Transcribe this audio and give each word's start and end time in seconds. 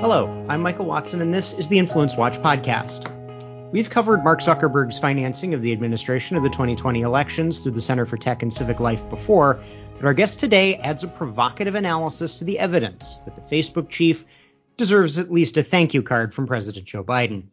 Hello, 0.00 0.46
I'm 0.48 0.62
Michael 0.62 0.86
Watson, 0.86 1.20
and 1.20 1.32
this 1.32 1.52
is 1.52 1.68
the 1.68 1.78
Influence 1.78 2.16
Watch 2.16 2.38
podcast. 2.38 3.10
We've 3.70 3.90
covered 3.90 4.24
Mark 4.24 4.40
Zuckerberg's 4.40 4.98
financing 4.98 5.52
of 5.52 5.60
the 5.60 5.74
administration 5.74 6.38
of 6.38 6.42
the 6.42 6.48
2020 6.48 7.02
elections 7.02 7.58
through 7.58 7.72
the 7.72 7.82
Center 7.82 8.06
for 8.06 8.16
Tech 8.16 8.42
and 8.42 8.50
Civic 8.50 8.80
Life 8.80 9.06
before, 9.10 9.62
but 9.96 10.06
our 10.06 10.14
guest 10.14 10.40
today 10.40 10.76
adds 10.76 11.04
a 11.04 11.08
provocative 11.08 11.74
analysis 11.74 12.38
to 12.38 12.44
the 12.44 12.58
evidence 12.58 13.18
that 13.26 13.36
the 13.36 13.42
Facebook 13.42 13.90
chief 13.90 14.24
deserves 14.78 15.18
at 15.18 15.30
least 15.30 15.58
a 15.58 15.62
thank 15.62 15.92
you 15.92 16.02
card 16.02 16.32
from 16.32 16.46
President 16.46 16.86
Joe 16.86 17.04
Biden. 17.04 17.48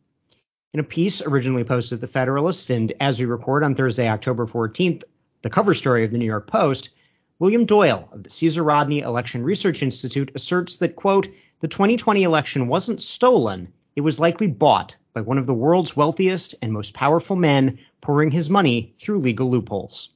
In 0.73 0.79
a 0.79 0.83
piece 0.83 1.21
originally 1.21 1.65
posted 1.65 1.97
at 1.97 2.01
The 2.01 2.07
Federalist, 2.07 2.69
and 2.69 2.93
as 3.01 3.19
we 3.19 3.25
record 3.25 3.65
on 3.65 3.75
Thursday, 3.75 4.07
October 4.07 4.47
14th, 4.47 5.03
the 5.41 5.49
cover 5.49 5.73
story 5.73 6.05
of 6.05 6.11
the 6.11 6.17
New 6.17 6.23
York 6.23 6.47
Post, 6.47 6.91
William 7.39 7.65
Doyle 7.65 8.07
of 8.13 8.23
the 8.23 8.29
Caesar 8.29 8.63
Rodney 8.63 9.01
Election 9.01 9.43
Research 9.43 9.83
Institute 9.83 10.31
asserts 10.33 10.77
that, 10.77 10.95
quote, 10.95 11.27
the 11.59 11.67
2020 11.67 12.23
election 12.23 12.67
wasn't 12.67 13.01
stolen, 13.01 13.73
it 13.95 14.01
was 14.01 14.19
likely 14.19 14.47
bought 14.47 14.95
by 15.13 15.21
one 15.21 15.39
of 15.39 15.47
the 15.47 15.53
world's 15.53 15.95
wealthiest 15.95 16.53
and 16.61 16.71
most 16.71 16.93
powerful 16.93 17.35
men 17.35 17.79
pouring 17.99 18.29
his 18.29 18.49
money 18.49 18.93
through 18.99 19.17
legal 19.17 19.49
loopholes. 19.49 20.09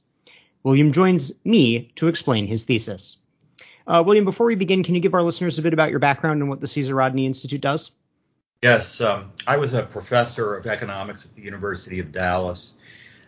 William 0.62 0.92
joins 0.92 1.32
me 1.44 1.90
to 1.96 2.06
explain 2.06 2.46
his 2.46 2.64
thesis. 2.64 3.16
Uh, 3.88 4.02
William, 4.06 4.24
before 4.24 4.46
we 4.46 4.54
begin, 4.54 4.84
can 4.84 4.94
you 4.94 5.00
give 5.00 5.14
our 5.14 5.22
listeners 5.22 5.58
a 5.58 5.62
bit 5.62 5.72
about 5.72 5.90
your 5.90 5.98
background 5.98 6.40
and 6.40 6.48
what 6.48 6.60
the 6.60 6.68
Caesar 6.68 6.94
Rodney 6.94 7.26
Institute 7.26 7.60
does? 7.60 7.90
Yes, 8.62 9.00
um, 9.00 9.32
I 9.44 9.56
was 9.56 9.74
a 9.74 9.82
professor 9.82 10.54
of 10.54 10.66
economics 10.68 11.24
at 11.26 11.34
the 11.34 11.42
University 11.42 11.98
of 11.98 12.12
Dallas 12.12 12.74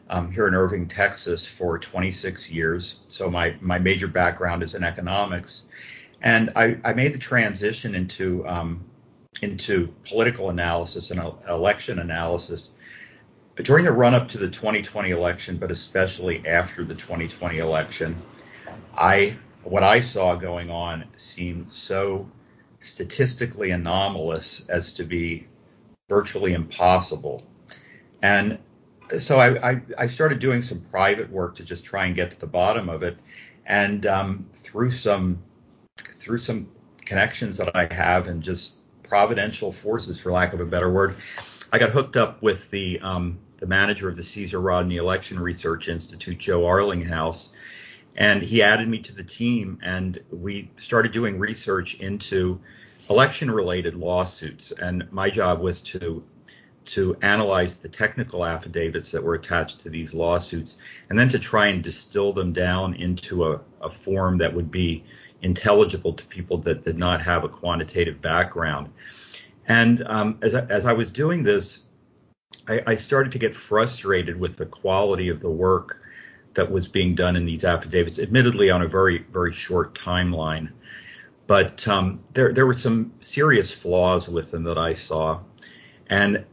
um, 0.09 0.31
here 0.31 0.47
in 0.47 0.55
Irving, 0.55 0.87
Texas 0.87 1.45
for 1.45 1.77
26 1.77 2.53
years. 2.53 3.01
So 3.09 3.29
my, 3.29 3.57
my 3.61 3.81
major 3.81 4.07
background 4.07 4.63
is 4.63 4.77
in 4.77 4.85
economics. 4.85 5.65
And 6.21 6.53
I, 6.57 6.79
I 6.85 6.93
made 6.95 7.13
the 7.13 7.19
transition 7.19 7.95
into 7.95 8.47
um, 8.47 8.85
into 9.43 9.89
political 10.05 10.49
analysis 10.51 11.11
and 11.11 11.21
election 11.49 11.99
analysis 11.99 12.73
during 13.57 13.85
the 13.85 13.93
run 13.93 14.15
up 14.15 14.29
to 14.29 14.39
the 14.39 14.49
2020 14.49 15.11
election, 15.11 15.57
but 15.57 15.71
especially 15.71 16.47
after 16.47 16.85
the 16.85 16.95
2020 16.95 17.59
election. 17.59 18.21
I 18.97 19.37
what 19.63 19.83
I 19.83 20.01
saw 20.01 20.35
going 20.35 20.71
on 20.71 21.05
seemed 21.17 21.73
so 21.73 22.29
statistically 22.81 23.71
anomalous 23.71 24.67
as 24.69 24.93
to 24.95 25.05
be 25.05 25.47
virtually 26.09 26.53
impossible. 26.53 27.43
And 28.23 28.59
so 29.19 29.39
I, 29.39 29.71
I, 29.71 29.83
I, 29.99 30.07
started 30.07 30.39
doing 30.39 30.61
some 30.61 30.81
private 30.81 31.31
work 31.31 31.57
to 31.57 31.65
just 31.65 31.85
try 31.85 32.07
and 32.07 32.15
get 32.15 32.33
to 32.33 32.41
the 32.41 32.47
bottom 32.47 32.89
of 32.89 33.03
it. 33.03 33.17
And 33.65 34.05
um, 34.05 34.51
through 34.55 34.91
some 34.91 35.43
through 36.25 36.39
some 36.39 36.69
connections 37.05 37.59
that 37.59 37.77
I 37.77 37.93
have 37.93 38.29
and 38.29 38.43
just 38.43 38.75
providential 39.03 39.71
forces, 39.71 40.19
for 40.19 40.33
lack 40.33 40.55
of 40.55 40.61
a 40.61 40.65
better 40.65 40.91
word, 40.91 41.15
I 41.71 41.79
got 41.79 41.91
hooked 41.91 42.17
up 42.17 42.43
with 42.43 42.71
the 42.71 43.01
um, 43.01 43.39
the 43.59 43.67
manager 43.67 44.09
of 44.09 44.17
the 44.17 44.23
Caesar 44.23 44.61
Rodney 44.61 44.97
Election 44.97 45.39
Research 45.39 45.89
Institute, 45.89 46.39
Joe 46.39 46.63
Arlinghaus, 46.63 47.51
and 48.17 48.43
he 48.43 48.63
added 48.63 48.89
me 48.89 49.01
to 49.01 49.15
the 49.15 49.23
team, 49.23 49.79
and 49.83 50.19
we 50.31 50.71
started 50.77 51.13
doing 51.13 51.39
research 51.39 51.95
into 51.95 52.61
election-related 53.11 53.95
lawsuits. 53.95 54.73
And 54.73 55.13
my 55.13 55.31
job 55.31 55.61
was 55.61 55.83
to 55.83 56.25
to 56.87 57.17
analyze 57.23 57.79
the 57.79 57.89
technical 57.89 58.45
affidavits 58.45 59.13
that 59.13 59.23
were 59.23 59.35
attached 59.35 59.81
to 59.81 59.91
these 59.91 60.15
lawsuits, 60.15 60.79
and 61.09 61.19
then 61.19 61.29
to 61.31 61.39
try 61.39 61.69
and 61.69 61.83
distill 61.83 62.33
them 62.33 62.53
down 62.53 62.95
into 62.95 63.45
a, 63.45 63.63
a 63.81 63.91
form 63.91 64.39
that 64.39 64.55
would 64.55 64.71
be 64.71 65.05
intelligible 65.43 66.15
to 66.15 66.25
people 66.27 66.59
that 66.59 66.85
did 66.85 66.99
not 66.99 67.21
have 67.21 67.45
a 67.45 67.49
quantitative 67.49 68.21
background. 68.21 68.91
And 69.67 70.03
um, 70.07 70.39
as, 70.43 70.55
I, 70.55 70.65
as 70.67 70.87
I 70.87 70.93
was 70.93 71.11
doing 71.11 71.43
this, 71.43 71.81
I, 72.69 72.81
I 72.87 72.95
started 72.97 73.33
to 73.33 73.39
get 73.39 73.55
frustrated 73.55 74.39
with 74.39 74.57
the 74.57 74.67
quality 74.67 75.29
of 75.29 75.41
the 75.41 75.51
work 75.51 76.03
that 76.55 76.71
was 76.71 76.89
being 76.89 77.15
done 77.15 77.37
in 77.37 77.45
these 77.45 77.65
affidavits, 77.65 78.19
admittedly 78.19 78.71
on 78.71 78.83
a 78.83 78.89
very, 78.89 79.19
very 79.33 79.53
short 79.53 79.95
timeline. 79.95 80.71
But 81.47 81.87
um, 81.89 82.23
there, 82.33 82.53
there 82.53 82.67
were 82.67 82.75
some 82.75 83.13
serious 83.21 83.73
flaws 83.73 84.29
with 84.29 84.51
them 84.51 84.65
that 84.65 84.79
I 84.79 84.95
saw. 84.95 85.41
And 86.09 86.45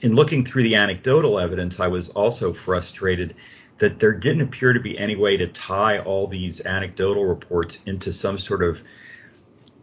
in 0.00 0.14
looking 0.14 0.44
through 0.44 0.64
the 0.64 0.74
anecdotal 0.74 1.38
evidence, 1.38 1.78
I 1.80 1.88
was 1.88 2.08
also 2.10 2.52
frustrated 2.52 3.36
that 3.78 3.98
there 3.98 4.12
didn't 4.12 4.42
appear 4.42 4.72
to 4.72 4.80
be 4.80 4.98
any 4.98 5.16
way 5.16 5.36
to 5.36 5.46
tie 5.46 5.98
all 5.98 6.26
these 6.26 6.64
anecdotal 6.64 7.24
reports 7.24 7.78
into 7.86 8.12
some 8.12 8.38
sort 8.38 8.62
of 8.62 8.82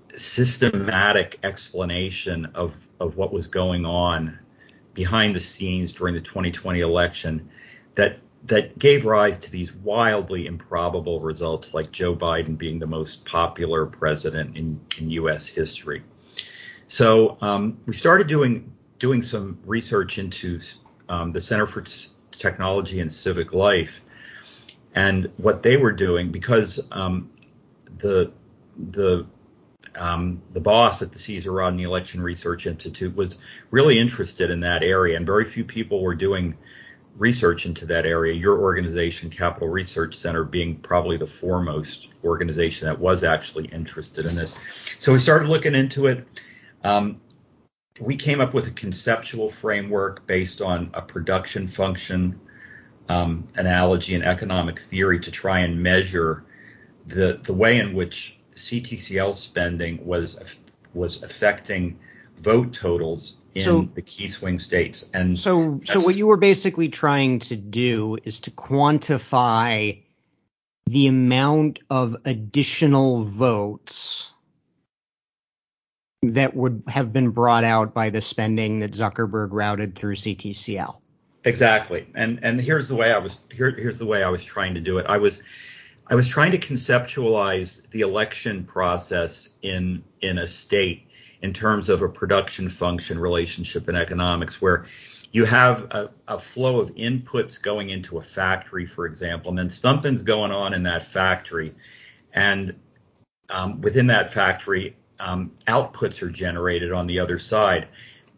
systematic 0.10 1.40
explanation 1.44 2.46
of, 2.56 2.76
of 3.00 3.18
what 3.18 3.32
was 3.32 3.48
going 3.48 3.86
on 3.86 4.40
behind 4.94 5.36
the 5.36 5.40
scenes 5.40 5.94
during 5.94 6.14
the 6.14 6.22
2020 6.22 6.80
election 6.82 7.50
that 7.96 8.18
that 8.46 8.78
gave 8.78 9.06
rise 9.06 9.40
to 9.40 9.52
these 9.52 9.74
wildly 9.74 10.48
improbable 10.48 11.22
results 11.22 11.74
like 11.74 11.92
Joe 11.92 12.14
Biden 12.14 12.58
being 12.58 12.78
the 12.78 12.88
most 12.88 13.26
popular 13.26 13.86
president 13.86 14.58
in, 14.58 14.82
in 14.98 15.10
U.S. 15.12 15.48
history. 15.48 16.04
So 16.90 17.38
um, 17.42 17.80
we 17.86 17.94
started 17.94 18.28
doing 18.28 18.74
doing 19.00 19.22
some 19.22 19.60
research 19.66 20.18
into 20.18 20.60
um, 21.08 21.32
the 21.32 21.42
Center 21.42 21.66
for 21.66 21.84
Technology 22.44 23.00
and 23.00 23.12
Civic 23.12 23.54
Life, 23.54 24.02
and 24.94 25.32
what 25.38 25.64
they 25.64 25.78
were 25.78 25.94
doing 25.94 26.32
because 26.32 26.80
um, 26.92 27.32
the 27.98 28.34
the 28.78 29.26
um, 29.96 30.42
the 30.52 30.60
boss 30.60 31.02
at 31.02 31.14
the 31.14 31.20
Caesar 31.20 31.52
Rodney 31.52 31.84
Election 31.84 32.22
Research 32.22 32.66
Institute 32.66 33.16
was 33.16 33.40
really 33.72 33.98
interested 33.98 34.52
in 34.52 34.60
that 34.60 34.84
area, 34.84 35.16
and 35.16 35.26
very 35.26 35.46
few 35.46 35.64
people 35.64 36.02
were 36.02 36.16
doing 36.16 36.58
research 37.18 37.66
into 37.66 37.86
that 37.86 38.06
area. 38.06 38.34
Your 38.34 38.60
organization, 38.60 39.30
Capital 39.30 39.70
Research 39.70 40.16
Center, 40.16 40.44
being 40.44 40.76
probably 40.76 41.18
the 41.18 41.28
foremost 41.28 42.10
organization 42.24 42.88
that 42.88 43.00
was 43.00 43.24
actually 43.24 43.66
interested 43.66 44.26
in 44.26 44.36
this. 44.36 44.58
So 45.00 45.14
we 45.14 45.20
started 45.20 45.48
looking 45.48 45.76
into 45.76 46.08
it. 46.08 46.28
Um, 46.84 47.22
we 48.00 48.16
came 48.16 48.42
up 48.42 48.54
with 48.54 48.68
a 48.68 48.72
conceptual 48.72 49.50
framework 49.50 50.26
based 50.26 50.62
on 50.62 50.90
a 50.94 51.02
production 51.02 51.68
function 51.68 52.40
um, 53.10 53.48
analogy 53.56 54.16
and 54.16 54.24
economic 54.24 54.80
theory 54.80 55.20
to 55.20 55.32
try 55.32 55.60
and 55.60 55.82
measure 55.82 56.44
the 57.06 57.40
the 57.44 57.54
way 57.54 57.80
in 57.80 57.94
which 57.94 58.38
CTCL 58.54 59.36
spending 59.36 60.06
was 60.06 60.62
was 60.94 61.22
affecting 61.24 62.00
vote 62.38 62.74
totals 62.74 63.38
in 63.56 63.64
so, 63.64 63.82
the 63.94 64.02
key 64.02 64.28
swing 64.28 64.58
states. 64.58 65.06
And 65.14 65.38
so, 65.38 65.82
so 65.84 66.00
what 66.00 66.16
you 66.16 66.28
were 66.28 66.38
basically 66.38 66.90
trying 66.90 67.40
to 67.40 67.56
do 67.56 68.18
is 68.24 68.40
to 68.42 68.52
quantify 68.52 70.02
the 70.88 71.08
amount 71.08 71.80
of 71.90 72.18
additional 72.26 73.24
votes 73.24 74.33
that 76.32 76.56
would 76.56 76.84
have 76.88 77.14
been 77.14 77.30
brought 77.30 77.64
out 77.64 77.94
by 77.94 78.10
the 78.10 78.22
spending 78.22 78.80
that 78.80 78.92
Zuckerberg 78.92 79.50
routed 79.52 79.96
through 79.96 80.16
CTCL. 80.16 80.98
Exactly. 81.44 82.08
And 82.16 82.40
and 82.44 82.60
here's 82.60 82.88
the 82.88 82.96
way 82.96 83.12
I 83.12 83.20
was 83.20 83.38
here 83.52 83.72
here's 83.72 84.00
the 84.00 84.06
way 84.06 84.24
I 84.24 84.30
was 84.30 84.44
trying 84.44 84.76
to 84.76 84.80
do 84.80 84.98
it. 84.98 85.06
I 85.08 85.18
was 85.18 85.44
I 86.08 86.16
was 86.16 86.28
trying 86.28 86.52
to 86.52 86.58
conceptualize 86.58 87.88
the 87.90 88.02
election 88.02 88.64
process 88.64 89.50
in 89.62 90.04
in 90.22 90.38
a 90.38 90.48
state 90.48 91.08
in 91.42 91.52
terms 91.52 91.90
of 91.90 92.02
a 92.02 92.10
production 92.10 92.70
function 92.70 93.20
relationship 93.20 93.90
in 93.90 93.96
economics 93.96 94.62
where 94.62 94.86
you 95.34 95.46
have 95.46 95.84
a, 95.92 96.12
a, 96.28 96.40
flow 96.40 96.80
of 96.80 96.94
inputs 96.94 97.62
going 97.62 97.90
into 97.90 98.20
a 98.20 98.22
factory, 98.22 98.86
for 98.86 99.08
example, 99.08 99.50
and 99.50 99.58
then 99.58 99.70
something's 99.70 100.22
going 100.22 100.52
on 100.52 100.74
in 100.74 100.84
that 100.84 101.04
factory, 101.04 101.74
and 102.32 102.76
um, 103.50 103.82
within 103.82 104.08
that 104.08 104.32
factory, 104.32 104.96
um, 105.24 105.52
outputs 105.68 106.22
are 106.22 106.30
generated 106.30 106.92
on 106.92 107.08
the 107.08 107.20
other 107.20 107.40
side, 107.40 107.88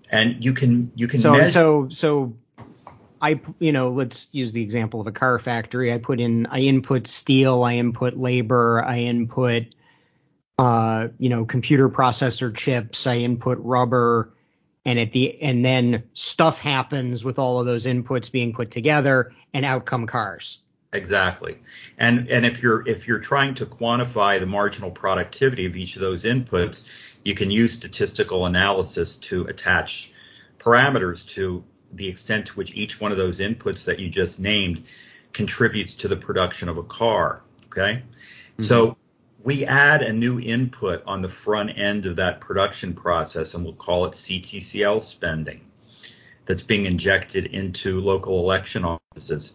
and 0.10 0.44
you 0.44 0.54
can 0.54 0.92
you 0.96 1.08
can 1.08 1.20
so 1.20 1.32
measure- 1.32 1.52
so 1.52 1.90
so 1.90 2.38
I 3.22 3.42
you 3.60 3.72
know 3.72 3.90
let's 3.90 4.28
use 4.32 4.52
the 4.52 4.62
example 4.62 5.02
of 5.02 5.08
a 5.08 5.12
car 5.12 5.40
factory. 5.40 5.92
I 5.92 5.98
put 5.98 6.20
in 6.20 6.46
I 6.46 6.60
input 6.60 7.08
steel, 7.08 7.64
I 7.64 7.76
input 7.76 8.16
labor, 8.16 8.84
I 8.86 9.00
input 9.00 9.76
uh 10.60 11.10
you 11.18 11.30
know 11.30 11.46
computer 11.46 11.90
processor 11.90 12.56
chips, 12.56 13.08
I 13.08 13.18
input 13.18 13.58
rubber, 13.62 14.34
and 14.86 15.00
at 15.00 15.12
the 15.12 15.42
and 15.42 15.66
then 15.66 16.04
stuff 16.14 16.60
happens 16.60 17.24
with 17.24 17.40
all 17.40 17.60
of 17.60 17.66
those 17.66 17.86
inputs 17.88 18.32
being 18.32 18.54
put 18.54 18.70
together, 18.70 19.34
and 19.54 19.66
out 19.66 19.86
come 19.86 20.06
cars. 20.06 20.60
Exactly. 20.96 21.58
And 21.98 22.30
and 22.30 22.46
if 22.46 22.64
you're 22.64 22.88
if 22.88 23.08
you're 23.08 23.20
trying 23.20 23.56
to 23.56 23.66
quantify 23.66 24.40
the 24.40 24.46
marginal 24.46 24.92
productivity 24.92 25.66
of 25.66 25.76
each 25.76 25.96
of 25.96 26.02
those 26.02 26.24
inputs, 26.24 26.86
you 27.24 27.36
can 27.36 27.52
use 27.52 27.74
statistical 27.74 28.46
analysis 28.46 29.18
to 29.18 29.46
attach 29.46 30.12
parameters 30.58 31.28
to 31.30 31.64
the 31.94 32.08
extent 32.08 32.48
to 32.48 32.54
which 32.54 32.74
each 32.74 33.00
one 33.00 33.12
of 33.12 33.18
those 33.18 33.40
inputs 33.40 33.86
that 33.86 34.00
you 34.00 34.10
just 34.10 34.40
named 34.40 34.84
contributes 35.34 35.94
to 35.96 36.08
the 36.08 36.18
production 36.18 36.70
of 36.70 36.78
a 36.78 36.84
car. 36.84 37.44
Okay. 37.66 38.02
Mm-hmm. 38.04 38.64
So 38.64 38.98
we 39.44 39.66
add 39.66 40.02
a 40.02 40.12
new 40.12 40.40
input 40.40 41.04
on 41.06 41.22
the 41.22 41.30
front 41.30 41.78
end 41.78 42.06
of 42.06 42.16
that 42.16 42.42
production 42.42 42.94
process, 42.94 43.54
and 43.54 43.64
we'll 43.64 43.74
call 43.74 44.06
it 44.06 44.14
CTCL 44.14 45.04
spending 45.04 45.62
that's 46.46 46.64
being 46.64 46.86
injected 46.86 47.46
into 47.46 48.02
local 48.02 48.40
election 48.40 48.86
offices. 48.86 49.54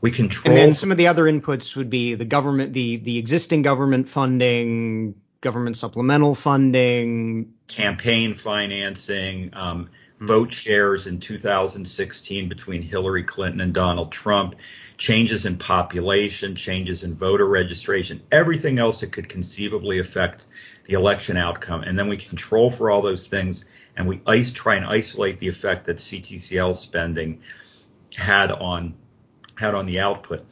We 0.00 0.10
control. 0.10 0.54
And 0.54 0.58
then 0.58 0.74
some 0.74 0.90
of 0.92 0.98
the 0.98 1.08
other 1.08 1.24
inputs 1.24 1.74
would 1.76 1.90
be 1.90 2.14
the 2.14 2.24
government, 2.24 2.72
the 2.72 2.96
the 2.96 3.18
existing 3.18 3.62
government 3.62 4.08
funding, 4.08 5.14
government 5.40 5.76
supplemental 5.76 6.34
funding, 6.34 7.54
campaign 7.66 8.34
financing, 8.34 9.50
um, 9.54 9.88
vote 10.20 10.52
shares 10.52 11.06
in 11.06 11.20
2016 11.20 12.48
between 12.48 12.82
Hillary 12.82 13.22
Clinton 13.22 13.60
and 13.60 13.72
Donald 13.72 14.12
Trump, 14.12 14.56
changes 14.96 15.46
in 15.46 15.56
population, 15.56 16.54
changes 16.54 17.02
in 17.02 17.14
voter 17.14 17.46
registration, 17.46 18.22
everything 18.32 18.78
else 18.78 19.00
that 19.00 19.12
could 19.12 19.28
conceivably 19.28 19.98
affect 19.98 20.44
the 20.86 20.94
election 20.94 21.36
outcome. 21.36 21.82
And 21.82 21.98
then 21.98 22.08
we 22.08 22.16
control 22.16 22.70
for 22.70 22.90
all 22.90 23.02
those 23.02 23.26
things 23.26 23.64
and 23.96 24.06
we 24.06 24.20
ice, 24.26 24.52
try 24.52 24.76
and 24.76 24.84
isolate 24.84 25.40
the 25.40 25.48
effect 25.48 25.86
that 25.86 25.96
CTCL 25.96 26.74
spending 26.76 27.40
had 28.14 28.50
on 28.50 28.94
had 29.58 29.74
on 29.74 29.86
the 29.86 30.00
output. 30.00 30.44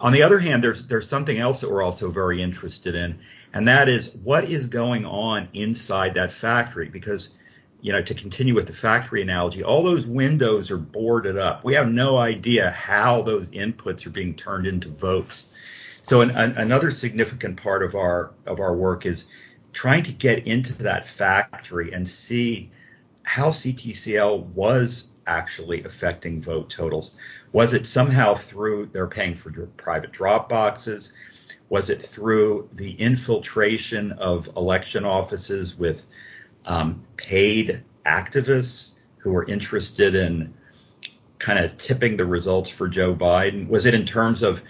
On 0.00 0.12
the 0.12 0.22
other 0.22 0.38
hand, 0.38 0.62
there's 0.64 0.86
there's 0.86 1.08
something 1.08 1.38
else 1.38 1.60
that 1.60 1.70
we're 1.70 1.82
also 1.82 2.10
very 2.10 2.42
interested 2.42 2.94
in, 2.94 3.20
and 3.54 3.68
that 3.68 3.88
is 3.88 4.12
what 4.22 4.44
is 4.44 4.66
going 4.66 5.06
on 5.06 5.48
inside 5.52 6.14
that 6.14 6.32
factory. 6.32 6.88
Because, 6.88 7.30
you 7.80 7.92
know, 7.92 8.02
to 8.02 8.14
continue 8.14 8.54
with 8.54 8.66
the 8.66 8.72
factory 8.72 9.22
analogy, 9.22 9.62
all 9.62 9.84
those 9.84 10.06
windows 10.06 10.70
are 10.72 10.78
boarded 10.78 11.38
up. 11.38 11.64
We 11.64 11.74
have 11.74 11.90
no 11.90 12.16
idea 12.16 12.70
how 12.70 13.22
those 13.22 13.50
inputs 13.50 14.06
are 14.06 14.10
being 14.10 14.34
turned 14.34 14.66
into 14.66 14.88
votes. 14.88 15.48
So 16.02 16.20
an, 16.20 16.30
an, 16.30 16.56
another 16.56 16.90
significant 16.90 17.62
part 17.62 17.84
of 17.84 17.94
our 17.94 18.32
of 18.46 18.58
our 18.58 18.74
work 18.74 19.06
is 19.06 19.26
trying 19.72 20.02
to 20.02 20.12
get 20.12 20.48
into 20.48 20.74
that 20.82 21.06
factory 21.06 21.92
and 21.92 22.08
see 22.08 22.72
how 23.22 23.50
CTCL 23.50 24.46
was 24.46 25.11
actually 25.26 25.84
affecting 25.84 26.40
vote 26.40 26.70
totals. 26.70 27.16
Was 27.52 27.74
it 27.74 27.86
somehow 27.86 28.34
through 28.34 28.86
they're 28.86 29.06
paying 29.06 29.34
for 29.34 29.50
private 29.76 30.12
drop 30.12 30.48
boxes? 30.48 31.12
Was 31.68 31.90
it 31.90 32.02
through 32.02 32.68
the 32.72 32.92
infiltration 32.92 34.12
of 34.12 34.48
election 34.56 35.04
offices 35.04 35.76
with 35.76 36.06
um, 36.64 37.04
paid 37.16 37.82
activists 38.04 38.94
who 39.18 39.32
were 39.32 39.44
interested 39.44 40.14
in 40.14 40.54
kind 41.38 41.58
of 41.58 41.76
tipping 41.76 42.16
the 42.16 42.26
results 42.26 42.70
for 42.70 42.88
Joe 42.88 43.14
Biden? 43.14 43.68
Was 43.68 43.86
it 43.86 43.94
in 43.94 44.04
terms 44.04 44.42
of 44.42 44.62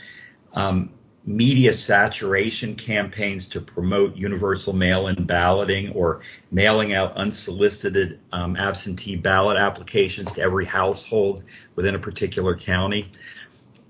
um, 0.55 0.91
media 1.25 1.73
saturation 1.73 2.75
campaigns 2.75 3.49
to 3.49 3.61
promote 3.61 4.17
universal 4.17 4.73
mail-in 4.73 5.25
balloting 5.25 5.93
or 5.93 6.23
mailing 6.51 6.93
out 6.93 7.17
unsolicited 7.17 8.19
um, 8.33 8.57
absentee 8.57 9.17
ballot 9.17 9.57
applications 9.57 10.33
to 10.33 10.41
every 10.41 10.65
household 10.65 11.45
within 11.77 11.95
a 11.95 11.99
particular 11.99 12.57
county. 12.57 13.09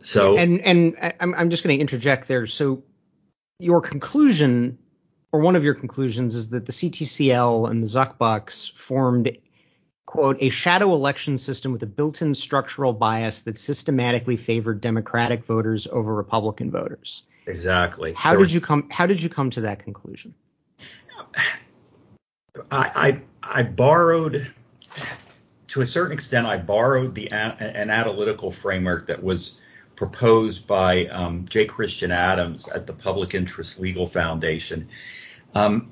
So 0.00 0.36
and 0.36 0.60
and 0.60 1.14
I'm 1.20 1.34
I'm 1.34 1.50
just 1.50 1.62
going 1.62 1.76
to 1.76 1.80
interject 1.80 2.28
there. 2.28 2.46
So 2.46 2.82
your 3.58 3.80
conclusion 3.80 4.78
or 5.32 5.40
one 5.40 5.56
of 5.56 5.64
your 5.64 5.74
conclusions 5.74 6.34
is 6.34 6.50
that 6.50 6.66
the 6.66 6.72
CTCL 6.72 7.70
and 7.70 7.82
the 7.82 7.86
Zuckbucks 7.86 8.72
formed 8.72 9.38
quote, 10.12 10.36
a 10.40 10.50
shadow 10.50 10.92
election 10.92 11.38
system 11.38 11.72
with 11.72 11.82
a 11.82 11.86
built-in 11.86 12.34
structural 12.34 12.92
bias 12.92 13.40
that 13.40 13.56
systematically 13.56 14.36
favored 14.36 14.78
Democratic 14.78 15.42
voters 15.46 15.86
over 15.86 16.14
Republican 16.14 16.70
voters. 16.70 17.22
Exactly. 17.46 18.12
How 18.12 18.32
there 18.32 18.40
did 18.40 18.42
was, 18.42 18.54
you 18.54 18.60
come? 18.60 18.90
How 18.90 19.06
did 19.06 19.22
you 19.22 19.30
come 19.30 19.48
to 19.48 19.62
that 19.62 19.78
conclusion? 19.78 20.34
I, 22.70 22.90
I, 22.94 23.22
I 23.42 23.62
borrowed, 23.62 24.52
to 25.68 25.80
a 25.80 25.86
certain 25.86 26.12
extent, 26.12 26.46
I 26.46 26.58
borrowed 26.58 27.14
the 27.14 27.32
an 27.32 27.88
analytical 27.88 28.50
framework 28.50 29.06
that 29.06 29.22
was 29.22 29.54
proposed 29.96 30.66
by 30.66 31.06
um, 31.06 31.46
J. 31.48 31.64
Christian 31.64 32.12
Adams 32.12 32.68
at 32.68 32.86
the 32.86 32.92
Public 32.92 33.32
Interest 33.32 33.80
Legal 33.80 34.06
Foundation. 34.06 34.90
Um, 35.54 35.91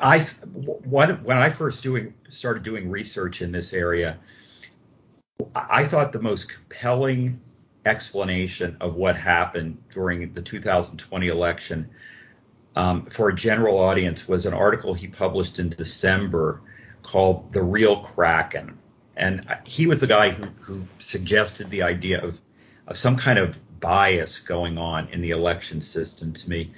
I 0.00 0.18
when, 0.52 1.22
when 1.24 1.38
I 1.38 1.50
first 1.50 1.82
doing 1.82 2.14
started 2.28 2.62
doing 2.62 2.90
research 2.90 3.42
in 3.42 3.52
this 3.52 3.72
area, 3.72 4.18
I 5.54 5.84
thought 5.84 6.12
the 6.12 6.22
most 6.22 6.48
compelling 6.48 7.34
explanation 7.84 8.76
of 8.80 8.94
what 8.94 9.16
happened 9.16 9.82
during 9.90 10.32
the 10.32 10.42
2020 10.42 11.28
election 11.28 11.90
um, 12.76 13.06
for 13.06 13.28
a 13.28 13.34
general 13.34 13.78
audience 13.78 14.28
was 14.28 14.46
an 14.46 14.54
article 14.54 14.94
he 14.94 15.08
published 15.08 15.58
in 15.58 15.70
December 15.70 16.60
called 17.02 17.52
"The 17.52 17.62
Real 17.62 18.00
Kraken," 18.00 18.78
and 19.16 19.46
he 19.64 19.86
was 19.86 20.00
the 20.00 20.06
guy 20.06 20.30
who, 20.30 20.46
who 20.62 20.86
suggested 20.98 21.70
the 21.70 21.82
idea 21.82 22.22
of, 22.22 22.40
of 22.86 22.96
some 22.96 23.16
kind 23.16 23.38
of 23.38 23.58
bias 23.80 24.38
going 24.38 24.78
on 24.78 25.08
in 25.08 25.20
the 25.20 25.30
election 25.30 25.80
system 25.80 26.32
to 26.34 26.48
me. 26.48 26.72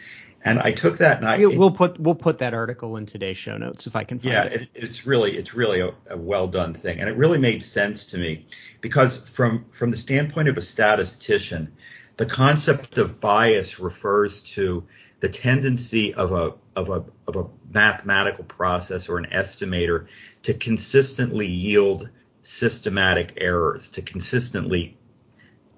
And 0.45 0.59
I 0.59 0.73
took 0.73 0.99
that 0.99 1.19
and 1.19 1.27
I 1.27 1.39
we'll 1.39 1.71
put 1.71 2.01
we'll 2.01 2.17
put 2.17 2.39
that 2.39 2.53
article 2.53 2.97
in 2.97 3.07
today's 3.07 3.37
show 3.37 3.57
notes 3.57 3.87
if 3.87 3.95
I 3.95 4.03
can 4.03 4.19
find 4.19 4.33
yeah, 4.33 4.45
it. 4.45 4.53
Yeah, 4.53 4.59
it, 4.61 4.69
it's 4.75 5.07
really 5.07 5.33
it's 5.33 5.55
really 5.55 5.81
a, 5.81 5.95
a, 6.11 6.17
well 6.17 6.49
done 6.49 6.75
thing, 6.75 6.99
and 6.99 7.09
it 7.09 7.17
really 7.17 7.39
made 7.39 7.63
sense 7.63 8.07
to 8.07 8.19
me 8.19 8.47
because 8.81 9.31
from 9.31 9.67
from 9.71 9.93
the 9.93 9.97
standpoint 9.97 10.49
of 10.49 10.57
a 10.57 10.61
statistician, 10.61 11.77
the 12.17 12.27
concept 12.27 12.99
of 12.99 13.21
bias 13.21 13.79
refers 13.79 14.43
to 14.43 14.85
the 15.21 15.29
tendency 15.29 16.13
of 16.13 16.33
a 16.33 16.55
of 16.75 16.89
a 16.89 17.05
of 17.29 17.37
a 17.37 17.49
mathematical 17.73 18.45
process 18.45 19.09
or 19.09 19.19
an 19.19 19.27
estimator 19.27 20.09
to 20.43 20.55
consistently 20.55 21.47
yield 21.47 22.11
systematic 22.43 23.35
errors, 23.37 23.91
to 23.91 24.03
consistently 24.03 24.99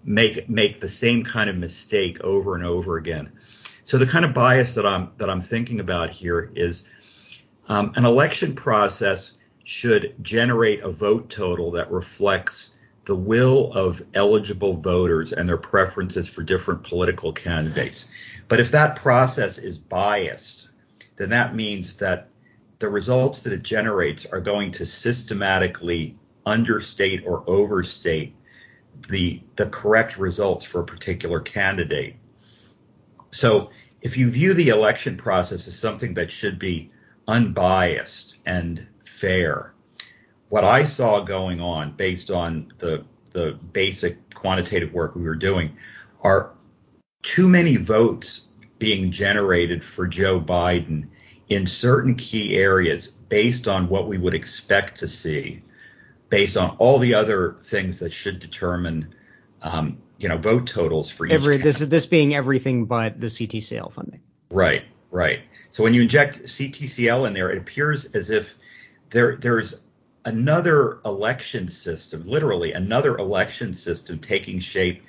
make 0.03 0.49
make 0.49 0.81
the 0.81 0.89
same 0.89 1.25
kind 1.25 1.51
of 1.51 1.57
mistake 1.57 2.25
over 2.25 2.55
and 2.57 2.65
over 2.65 2.97
again. 2.97 3.33
So 3.85 3.99
the 3.99 4.07
kind 4.07 4.25
of 4.25 4.33
bias 4.33 4.75
that 4.75 4.87
I'm 4.87 5.13
that 5.19 5.31
I'm 5.31 5.43
thinking 5.43 5.79
about 5.81 6.11
here 6.11 6.51
is 6.55 6.85
um, 7.69 7.93
an 7.97 8.05
election 8.05 8.55
process 8.55 9.33
should 9.63 10.15
generate 10.23 10.81
a 10.81 10.91
vote 10.91 11.31
total 11.31 11.73
that 11.73 11.91
reflects 11.91 12.71
the 13.05 13.15
will 13.15 13.73
of 13.73 14.03
eligible 14.15 14.75
voters 14.75 15.33
and 15.33 15.49
their 15.49 15.59
preferences 15.59 16.29
for 16.29 16.43
different 16.43 16.85
political 16.85 17.33
candidates. 17.33 18.09
But 18.49 18.61
if 18.61 18.71
that 18.73 18.97
process 18.97 19.59
is 19.59 19.79
biased, 19.79 20.69
then 21.17 21.31
that 21.31 21.55
means 21.55 21.97
that 21.97 22.29
the 22.79 22.89
results 22.89 23.43
that 23.43 23.53
it 23.53 23.63
generates 23.63 24.27
are 24.27 24.41
going 24.41 24.73
to 24.73 24.87
systematically 24.87 26.17
understate 26.47 27.25
or 27.27 27.45
overstate 27.47 28.35
the 29.09 29.43
the 29.57 29.69
correct 29.69 30.19
results 30.19 30.65
for 30.65 30.81
a 30.81 30.85
particular 30.85 31.41
candidate. 31.41 32.17
So 33.31 33.71
if 34.05 34.19
you 34.19 34.31
view 34.31 34.53
the 34.53 34.69
election 34.69 35.17
process 35.17 35.67
as 35.67 35.77
something 35.77 36.13
that 36.13 36.31
should 36.31 36.59
be 36.59 36.93
unbiased 37.27 38.37
and 38.45 38.87
fair, 39.03 39.73
what 40.51 40.63
I 40.63 40.85
saw 40.85 41.21
going 41.21 41.61
on 41.61 41.93
based 41.93 42.31
on 42.31 42.73
the 42.79 43.05
the 43.33 43.59
basic 43.73 44.33
quantitative 44.33 44.93
work 44.93 45.17
we 45.17 45.23
were 45.23 45.35
doing 45.35 45.77
are 46.23 46.53
too 47.23 47.49
many 47.49 47.77
votes 47.77 48.49
being 48.79 49.11
generated 49.11 49.83
for 49.83 50.07
Joe 50.07 50.41
Biden 50.41 51.09
in 51.49 51.67
certain 51.67 52.15
key 52.15 52.57
areas 52.57 53.09
based 53.09 53.67
on 53.67 53.89
what 53.89 54.07
we 54.07 54.19
would 54.19 54.35
expect 54.35 55.01
to 55.01 55.09
see, 55.09 55.63
based 56.29 56.57
on 56.57 56.77
all 56.79 57.01
the 57.01 57.15
other 57.15 57.57
things 57.65 57.99
that 57.99 58.13
should 58.13 58.39
determine 58.39 59.15
um, 59.65 59.99
you 60.19 60.29
know 60.29 60.37
vote 60.37 60.69
totals 60.69 61.11
for 61.11 61.27
every 61.27 61.57
each 61.57 61.63
this 61.63 61.81
is 61.81 61.89
this 61.89 62.07
being 62.07 62.35
everything 62.35 62.85
but 62.85 63.21
the 63.21 63.27
CTCL 63.27 63.93
funding. 63.93 64.21
Right, 64.51 64.85
right. 65.11 65.41
So 65.71 65.83
when 65.83 65.95
you 65.95 66.03
inject 66.03 66.45
CTCL 66.45 67.27
in 67.27 67.33
there, 67.33 67.51
it 67.51 67.59
appears 67.59 68.05
as 68.05 68.31
if 68.31 68.57
there 69.11 69.37
there's 69.37 69.81
another 70.25 71.01
election 71.05 71.69
system, 71.69 72.25
literally 72.25 72.73
another 72.73 73.17
election 73.17 73.75
system 73.75 74.19
taking 74.21 74.61
shape 74.61 75.03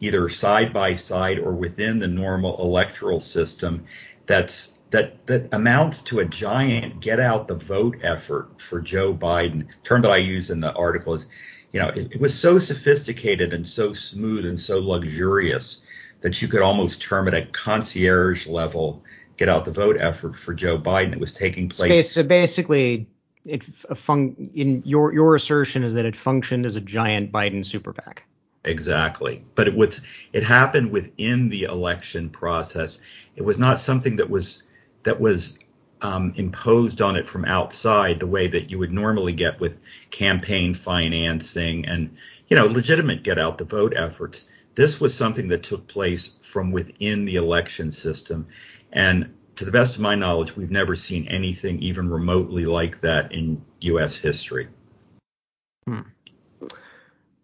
either 0.00 0.28
side 0.28 0.72
by 0.72 0.94
side 0.94 1.38
or 1.38 1.52
within 1.52 1.98
the 1.98 2.08
normal 2.08 2.60
electoral 2.60 3.20
system 3.20 3.86
that's 4.26 4.74
that 4.90 5.26
that 5.26 5.52
amounts 5.52 6.02
to 6.02 6.20
a 6.20 6.24
giant 6.24 7.00
get 7.00 7.18
out 7.18 7.48
the 7.48 7.56
vote 7.56 7.96
effort 8.02 8.60
for 8.60 8.80
Joe 8.80 9.14
Biden. 9.14 9.66
Term 9.82 10.02
that 10.02 10.10
I 10.10 10.18
use 10.18 10.50
in 10.50 10.60
the 10.60 10.72
article 10.72 11.14
is 11.14 11.26
you 11.74 11.80
know, 11.80 11.88
it, 11.88 12.12
it, 12.12 12.20
was 12.20 12.38
so 12.38 12.60
sophisticated 12.60 13.52
and 13.52 13.66
so 13.66 13.92
smooth 13.92 14.46
and 14.46 14.60
so 14.60 14.78
luxurious 14.78 15.82
that 16.20 16.40
you 16.40 16.46
could 16.46 16.62
almost 16.62 17.02
term 17.02 17.26
it 17.26 17.34
a 17.34 17.46
concierge 17.46 18.46
level 18.46 19.02
get 19.36 19.48
out 19.48 19.64
the 19.64 19.72
vote 19.72 19.96
effort 19.98 20.36
for 20.36 20.54
Joe 20.54 20.78
Biden 20.78 21.10
that 21.10 21.18
was 21.18 21.32
taking 21.32 21.68
place. 21.68 22.12
So 22.12 22.22
basically, 22.22 23.08
it 23.44 23.64
fun- 23.64 24.52
in 24.54 24.84
your 24.86 25.12
your 25.12 25.34
assertion 25.34 25.82
is 25.82 25.94
that 25.94 26.04
it 26.04 26.14
functioned 26.14 26.64
as 26.64 26.76
a 26.76 26.80
giant 26.80 27.32
Biden 27.32 27.66
super 27.66 27.92
PAC. 27.92 28.22
Exactly. 28.64 29.44
But 29.56 29.66
it 29.66 29.74
was 29.74 30.00
it 30.32 30.44
happened 30.44 30.92
within 30.92 31.48
the 31.48 31.64
election 31.64 32.30
process. 32.30 33.00
It 33.34 33.42
was 33.42 33.58
not 33.58 33.80
something 33.80 34.18
that 34.18 34.30
was 34.30 34.62
that 35.02 35.20
was 35.20 35.58
um, 36.02 36.32
imposed 36.36 37.00
on 37.00 37.16
it 37.16 37.26
from 37.26 37.44
outside 37.44 38.20
the 38.20 38.26
way 38.26 38.46
that 38.46 38.70
you 38.70 38.78
would 38.78 38.92
normally 38.92 39.32
get 39.32 39.60
with 39.60 39.80
campaign 40.10 40.74
financing 40.74 41.86
and 41.86 42.16
you 42.48 42.56
know 42.56 42.66
legitimate 42.66 43.22
get 43.22 43.38
out 43.38 43.58
the 43.58 43.64
vote 43.64 43.94
efforts. 43.96 44.46
This 44.74 45.00
was 45.00 45.14
something 45.14 45.48
that 45.48 45.62
took 45.62 45.86
place 45.86 46.34
from 46.42 46.72
within 46.72 47.24
the 47.24 47.36
election 47.36 47.92
system, 47.92 48.48
and 48.92 49.32
to 49.56 49.64
the 49.64 49.70
best 49.70 49.94
of 49.94 50.02
my 50.02 50.14
knowledge, 50.14 50.56
we've 50.56 50.70
never 50.70 50.96
seen 50.96 51.28
anything 51.28 51.78
even 51.78 52.10
remotely 52.10 52.66
like 52.66 53.00
that 53.00 53.32
in 53.32 53.64
U.S. 53.80 54.16
history. 54.16 54.68
Hmm. 55.86 56.00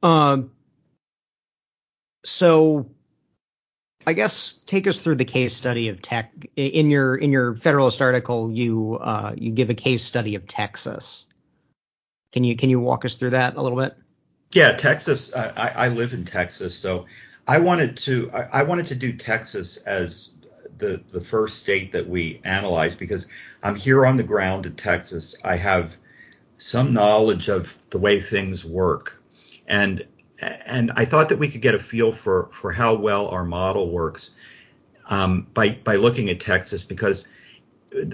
Um, 0.02 0.50
so 2.24 2.86
I 4.10 4.12
guess 4.12 4.58
take 4.66 4.88
us 4.88 5.00
through 5.02 5.14
the 5.14 5.24
case 5.24 5.54
study 5.54 5.88
of 5.88 6.02
tech 6.02 6.32
in 6.56 6.90
your 6.90 7.14
in 7.14 7.30
your 7.30 7.54
Federalist 7.54 8.02
article. 8.02 8.50
You 8.50 8.98
uh, 9.00 9.34
you 9.36 9.52
give 9.52 9.70
a 9.70 9.74
case 9.74 10.02
study 10.02 10.34
of 10.34 10.48
Texas. 10.48 11.26
Can 12.32 12.42
you 12.42 12.56
can 12.56 12.70
you 12.70 12.80
walk 12.80 13.04
us 13.04 13.18
through 13.18 13.30
that 13.30 13.54
a 13.54 13.62
little 13.62 13.78
bit? 13.78 13.96
Yeah, 14.52 14.72
Texas. 14.72 15.32
I, 15.32 15.68
I 15.76 15.88
live 15.90 16.12
in 16.12 16.24
Texas, 16.24 16.76
so 16.76 17.06
I 17.46 17.60
wanted 17.60 17.98
to 17.98 18.32
I, 18.32 18.40
I 18.42 18.62
wanted 18.64 18.86
to 18.86 18.96
do 18.96 19.12
Texas 19.12 19.76
as 19.76 20.32
the 20.76 21.00
the 21.08 21.20
first 21.20 21.60
state 21.60 21.92
that 21.92 22.08
we 22.08 22.40
analyzed 22.42 22.98
because 22.98 23.28
I'm 23.62 23.76
here 23.76 24.04
on 24.04 24.16
the 24.16 24.24
ground 24.24 24.66
in 24.66 24.74
Texas. 24.74 25.36
I 25.44 25.54
have 25.54 25.96
some 26.58 26.92
knowledge 26.94 27.48
of 27.48 27.88
the 27.90 27.98
way 28.00 28.18
things 28.18 28.64
work, 28.64 29.22
and 29.68 30.04
and 30.40 30.92
I 30.94 31.04
thought 31.04 31.30
that 31.30 31.38
we 31.38 31.48
could 31.48 31.62
get 31.62 31.74
a 31.74 31.78
feel 31.78 32.12
for 32.12 32.48
for 32.52 32.72
how 32.72 32.94
well 32.94 33.28
our 33.28 33.44
model 33.44 33.90
works 33.90 34.30
um, 35.06 35.46
by 35.52 35.70
by 35.70 35.96
looking 35.96 36.30
at 36.30 36.40
Texas 36.40 36.84
because 36.84 37.24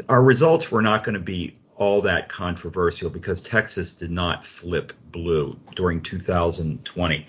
our 0.09 0.23
results 0.23 0.71
were 0.71 0.83
not 0.83 1.05
going 1.05 1.15
to 1.15 1.21
be 1.21 1.57
all 1.77 2.03
that 2.03 2.29
controversial 2.29 3.11
because 3.11 3.41
Texas 3.41 3.95
did 3.95 4.11
not 4.11 4.45
flip 4.45 4.93
blue 5.13 5.61
during 5.75 6.01
2020. 6.01 7.27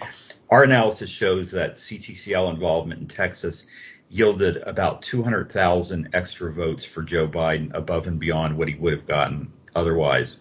Our 0.50 0.63
analysis 0.63 1.10
shows 1.10 1.51
that 1.51 1.75
CTCL 1.75 2.54
involvement 2.54 3.01
in 3.01 3.08
Texas 3.08 3.68
yielded 4.10 4.58
about 4.58 5.01
200,000 5.01 6.10
extra 6.13 6.54
votes 6.54 6.86
for 6.86 7.04
Joe 7.04 7.27
Biden 7.27 7.74
above 7.74 8.08
and 8.08 8.20
beyond 8.20 8.58
what 8.58 8.70
he 8.70 8.75
would 8.75 8.94
have 8.94 9.06
gotten 9.06 9.51
otherwise. 9.75 10.39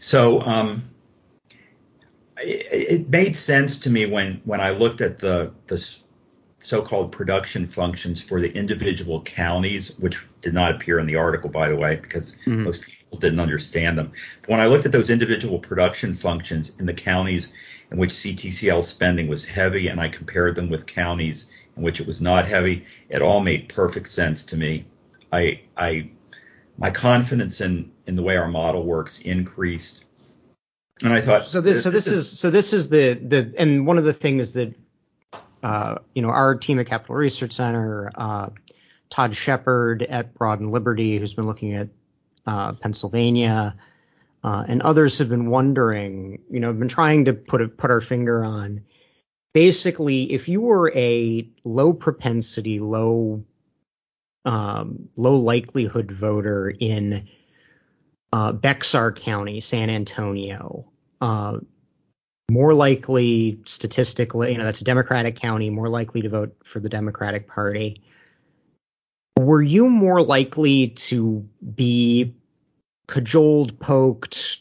So 0.00 0.40
um, 0.40 0.82
it, 2.38 3.00
it, 3.00 3.08
made 3.08 3.36
sense 3.36 3.80
to 3.80 3.90
me 3.90 4.06
when 4.06 4.40
when 4.44 4.60
I 4.60 4.70
looked 4.70 5.00
at 5.00 5.18
the 5.18 5.52
the 5.66 5.98
so-called 6.58 7.12
production 7.12 7.66
functions 7.66 8.22
for 8.22 8.40
the 8.40 8.52
individual 8.52 9.22
counties, 9.22 9.96
which 9.98 10.26
did 10.42 10.54
not 10.54 10.74
appear 10.74 10.98
in 10.98 11.06
the 11.06 11.16
article, 11.16 11.50
by 11.50 11.68
the 11.68 11.76
way, 11.76 11.96
because 11.96 12.34
mm-hmm. 12.46 12.64
most 12.64 12.82
people 12.82 13.18
didn't 13.18 13.40
understand 13.40 13.98
them. 13.98 14.12
But 14.42 14.50
when 14.50 14.60
I 14.60 14.66
looked 14.66 14.86
at 14.86 14.92
those 14.92 15.10
individual 15.10 15.58
production 15.58 16.14
functions 16.14 16.72
in 16.78 16.86
the 16.86 16.94
counties 16.94 17.52
in 17.90 17.98
which 17.98 18.10
CTCL 18.10 18.82
spending 18.82 19.28
was 19.28 19.44
heavy, 19.44 19.88
and 19.88 20.00
I 20.00 20.08
compared 20.08 20.56
them 20.56 20.70
with 20.70 20.86
counties 20.86 21.46
in 21.76 21.82
which 21.82 22.00
it 22.00 22.06
was 22.06 22.20
not 22.20 22.46
heavy, 22.46 22.86
it 23.08 23.22
all 23.22 23.40
made 23.40 23.68
perfect 23.68 24.08
sense 24.08 24.44
to 24.44 24.56
me. 24.56 24.86
I, 25.32 25.60
I, 25.76 26.10
my 26.78 26.90
confidence 26.90 27.60
in 27.60 27.92
in 28.06 28.16
the 28.16 28.22
way 28.22 28.36
our 28.36 28.48
model 28.48 28.84
works 28.84 29.18
increased 29.18 30.05
and 31.02 31.12
I 31.12 31.20
thought 31.20 31.46
so 31.46 31.60
this 31.60 31.82
so 31.82 31.90
this 31.90 32.06
is 32.06 32.38
so 32.38 32.50
this 32.50 32.72
is 32.72 32.88
the 32.88 33.14
the 33.14 33.54
and 33.58 33.86
one 33.86 33.98
of 33.98 34.04
the 34.04 34.12
things 34.12 34.54
that 34.54 34.74
uh, 35.62 35.96
you 36.14 36.22
know 36.22 36.28
our 36.28 36.54
team 36.54 36.78
at 36.78 36.86
Capital 36.86 37.14
Research 37.14 37.52
Center, 37.52 38.10
uh, 38.14 38.50
Todd 39.10 39.34
Shepherd 39.34 40.02
at 40.02 40.34
Broad 40.34 40.60
and 40.60 40.70
Liberty, 40.70 41.18
who's 41.18 41.34
been 41.34 41.46
looking 41.46 41.74
at 41.74 41.88
uh, 42.46 42.72
Pennsylvania, 42.72 43.76
uh, 44.42 44.64
and 44.66 44.80
others 44.82 45.18
have 45.18 45.28
been 45.28 45.50
wondering, 45.50 46.42
you 46.50 46.60
know, 46.60 46.68
have 46.68 46.78
been 46.78 46.88
trying 46.88 47.26
to 47.26 47.34
put 47.34 47.60
a, 47.60 47.68
put 47.68 47.90
our 47.90 48.00
finger 48.00 48.44
on. 48.44 48.84
Basically, 49.52 50.32
if 50.32 50.48
you 50.48 50.60
were 50.60 50.92
a 50.94 51.48
low 51.64 51.92
propensity, 51.92 52.78
low 52.78 53.44
um, 54.44 55.08
low 55.16 55.36
likelihood 55.36 56.10
voter 56.10 56.70
in 56.70 57.28
uh, 58.32 58.52
Bexar 58.52 59.12
County, 59.12 59.60
San 59.60 59.90
Antonio, 59.90 60.86
uh, 61.20 61.58
more 62.50 62.74
likely 62.74 63.60
statistically, 63.64 64.52
you 64.52 64.58
know, 64.58 64.64
that's 64.64 64.80
a 64.80 64.84
Democratic 64.84 65.40
county, 65.40 65.70
more 65.70 65.88
likely 65.88 66.22
to 66.22 66.28
vote 66.28 66.56
for 66.64 66.80
the 66.80 66.88
Democratic 66.88 67.48
Party. 67.48 68.02
Were 69.38 69.62
you 69.62 69.88
more 69.88 70.22
likely 70.22 70.88
to 70.88 71.48
be 71.74 72.34
cajoled, 73.06 73.78
poked, 73.78 74.60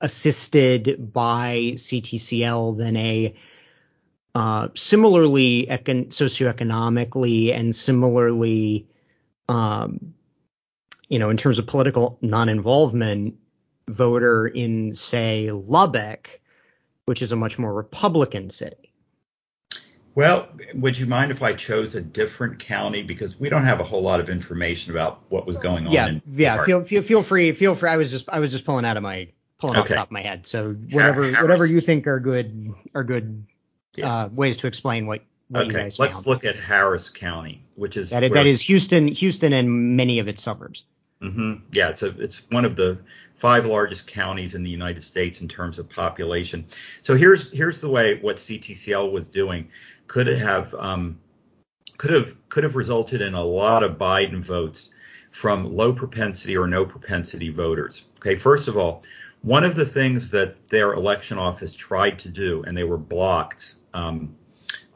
assisted 0.00 1.12
by 1.12 1.72
CTCL 1.74 2.76
than 2.76 2.96
a 2.96 3.34
uh, 4.34 4.68
similarly 4.74 5.66
econ- 5.70 6.08
socioeconomically 6.08 7.54
and 7.54 7.74
similarly 7.74 8.86
um, 9.48 10.14
you 11.08 11.18
know, 11.18 11.30
in 11.30 11.36
terms 11.36 11.58
of 11.58 11.66
political 11.66 12.18
non-involvement, 12.20 13.36
voter 13.88 14.46
in 14.46 14.92
say 14.92 15.50
Lubbock, 15.50 16.40
which 17.04 17.22
is 17.22 17.32
a 17.32 17.36
much 17.36 17.58
more 17.58 17.72
Republican 17.72 18.50
city. 18.50 18.92
Well, 20.14 20.48
would 20.74 20.98
you 20.98 21.06
mind 21.06 21.30
if 21.30 21.42
I 21.42 21.52
chose 21.52 21.94
a 21.94 22.00
different 22.00 22.58
county 22.58 23.02
because 23.02 23.38
we 23.38 23.50
don't 23.50 23.64
have 23.64 23.80
a 23.80 23.84
whole 23.84 24.00
lot 24.00 24.18
of 24.18 24.30
information 24.30 24.92
about 24.92 25.20
what 25.28 25.46
was 25.46 25.58
going 25.58 25.86
on? 25.86 25.92
Yeah, 25.92 26.18
yeah. 26.26 26.64
Feel, 26.64 26.84
feel 26.84 27.02
feel 27.02 27.22
free. 27.22 27.52
Feel 27.52 27.74
free. 27.74 27.90
I 27.90 27.98
was 27.98 28.10
just 28.10 28.28
I 28.30 28.40
was 28.40 28.50
just 28.50 28.64
pulling 28.64 28.86
out 28.86 28.96
of 28.96 29.02
my 29.02 29.28
pulling 29.58 29.76
okay. 29.76 29.82
off 29.82 29.88
the 29.88 29.94
top 29.94 30.08
of 30.08 30.12
my 30.12 30.22
head. 30.22 30.46
So 30.46 30.72
whatever 30.72 31.24
Harris. 31.24 31.42
whatever 31.42 31.66
you 31.66 31.82
think 31.82 32.06
are 32.06 32.18
good 32.18 32.72
are 32.94 33.04
good 33.04 33.44
yeah. 33.94 34.22
uh, 34.22 34.28
ways 34.28 34.56
to 34.58 34.68
explain 34.68 35.06
what. 35.06 35.22
what 35.48 35.66
okay, 35.66 35.84
let's 35.84 35.98
found. 35.98 36.26
look 36.26 36.44
at 36.46 36.56
Harris 36.56 37.10
County, 37.10 37.62
which 37.74 37.98
is 37.98 38.08
that, 38.10 38.20
that 38.20 38.46
is 38.46 38.62
Houston, 38.62 39.08
Houston, 39.08 39.52
and 39.52 39.96
many 39.96 40.18
of 40.20 40.28
its 40.28 40.42
suburbs. 40.42 40.84
Mm-hmm. 41.20 41.54
Yeah, 41.72 41.90
it's 41.90 42.02
a, 42.02 42.08
it's 42.20 42.42
one 42.50 42.64
of 42.64 42.76
the 42.76 42.98
five 43.34 43.66
largest 43.66 44.06
counties 44.06 44.54
in 44.54 44.62
the 44.62 44.70
United 44.70 45.02
States 45.02 45.40
in 45.40 45.48
terms 45.48 45.78
of 45.78 45.88
population. 45.88 46.66
So 47.00 47.14
here's 47.14 47.50
here's 47.52 47.80
the 47.80 47.88
way 47.88 48.18
what 48.20 48.36
CTCL 48.36 49.12
was 49.12 49.28
doing 49.28 49.68
could 50.06 50.26
have 50.26 50.74
um, 50.74 51.18
could 51.96 52.10
have 52.10 52.48
could 52.48 52.64
have 52.64 52.76
resulted 52.76 53.22
in 53.22 53.34
a 53.34 53.42
lot 53.42 53.82
of 53.82 53.98
Biden 53.98 54.40
votes 54.40 54.90
from 55.30 55.76
low 55.76 55.92
propensity 55.92 56.56
or 56.56 56.66
no 56.66 56.84
propensity 56.84 57.50
voters. 57.50 58.06
Okay, 58.20 58.36
first 58.36 58.68
of 58.68 58.76
all, 58.76 59.02
one 59.42 59.64
of 59.64 59.74
the 59.74 59.84
things 59.84 60.30
that 60.30 60.68
their 60.68 60.94
election 60.94 61.38
office 61.38 61.74
tried 61.74 62.18
to 62.20 62.28
do, 62.28 62.62
and 62.62 62.76
they 62.76 62.84
were 62.84 62.98
blocked 62.98 63.74
um, 63.92 64.34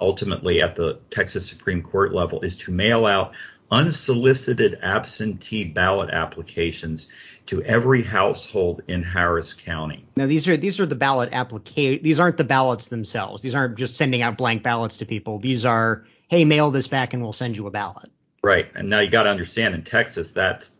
ultimately 0.00 0.62
at 0.62 0.76
the 0.76 0.98
Texas 1.10 1.48
Supreme 1.48 1.82
Court 1.82 2.14
level, 2.14 2.40
is 2.40 2.56
to 2.58 2.72
mail 2.72 3.06
out 3.06 3.32
unsolicited 3.70 4.78
absentee 4.82 5.64
ballot 5.64 6.10
applications 6.10 7.08
to 7.46 7.62
every 7.62 8.02
household 8.02 8.82
in 8.88 9.02
Harris 9.02 9.54
County. 9.54 10.04
Now 10.16 10.26
these 10.26 10.48
are 10.48 10.56
these 10.56 10.80
are 10.80 10.86
the 10.86 10.94
ballot 10.94 11.30
application. 11.32 12.02
These 12.02 12.20
aren't 12.20 12.36
the 12.36 12.44
ballots 12.44 12.88
themselves. 12.88 13.42
These 13.42 13.54
aren't 13.54 13.78
just 13.78 13.96
sending 13.96 14.22
out 14.22 14.36
blank 14.36 14.62
ballots 14.62 14.98
to 14.98 15.06
people. 15.06 15.38
These 15.38 15.64
are 15.64 16.04
hey, 16.28 16.44
mail 16.44 16.70
this 16.70 16.88
back 16.88 17.12
and 17.12 17.22
we'll 17.22 17.32
send 17.32 17.56
you 17.56 17.66
a 17.66 17.70
ballot. 17.70 18.10
Right, 18.42 18.70
and 18.74 18.88
now 18.88 19.00
you 19.00 19.10
got 19.10 19.24
to 19.24 19.28
understand 19.30 19.74
in 19.74 19.82
Texas 19.82 20.30
that's 20.30 20.74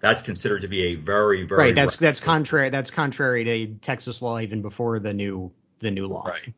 that's 0.00 0.22
considered 0.22 0.62
to 0.62 0.68
be 0.68 0.86
a 0.86 0.94
very 0.96 1.44
very 1.44 1.60
right. 1.60 1.74
That's 1.74 1.96
that's 1.96 2.20
contrary 2.20 2.70
that's 2.70 2.90
contrary 2.90 3.44
to 3.44 3.74
Texas 3.74 4.20
law 4.20 4.40
even 4.40 4.62
before 4.62 4.98
the 4.98 5.14
new 5.14 5.52
the 5.78 5.92
new 5.92 6.08
law. 6.08 6.26
Right, 6.26 6.54